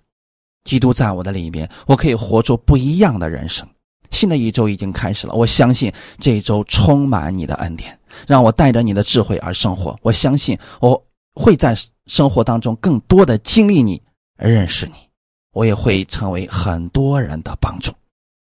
[0.64, 3.68] 基督在我的里面，我可以活出不一样的人生。
[4.11, 7.97] 新的一周已经开始了，我相信这一周充满你的恩典，
[8.28, 9.97] 让我带着你的智慧而生活。
[10.03, 11.03] 我相信我
[11.34, 13.99] 会在生活当中更多的经历你，
[14.38, 14.93] 认识你，
[15.51, 17.91] 我也会成为很多人的帮助。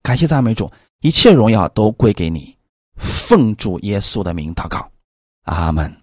[0.01, 2.55] 感谢赞美主，一切荣耀都归给你。
[2.97, 4.89] 奉主耶稣的名祷告，
[5.43, 5.98] 阿门。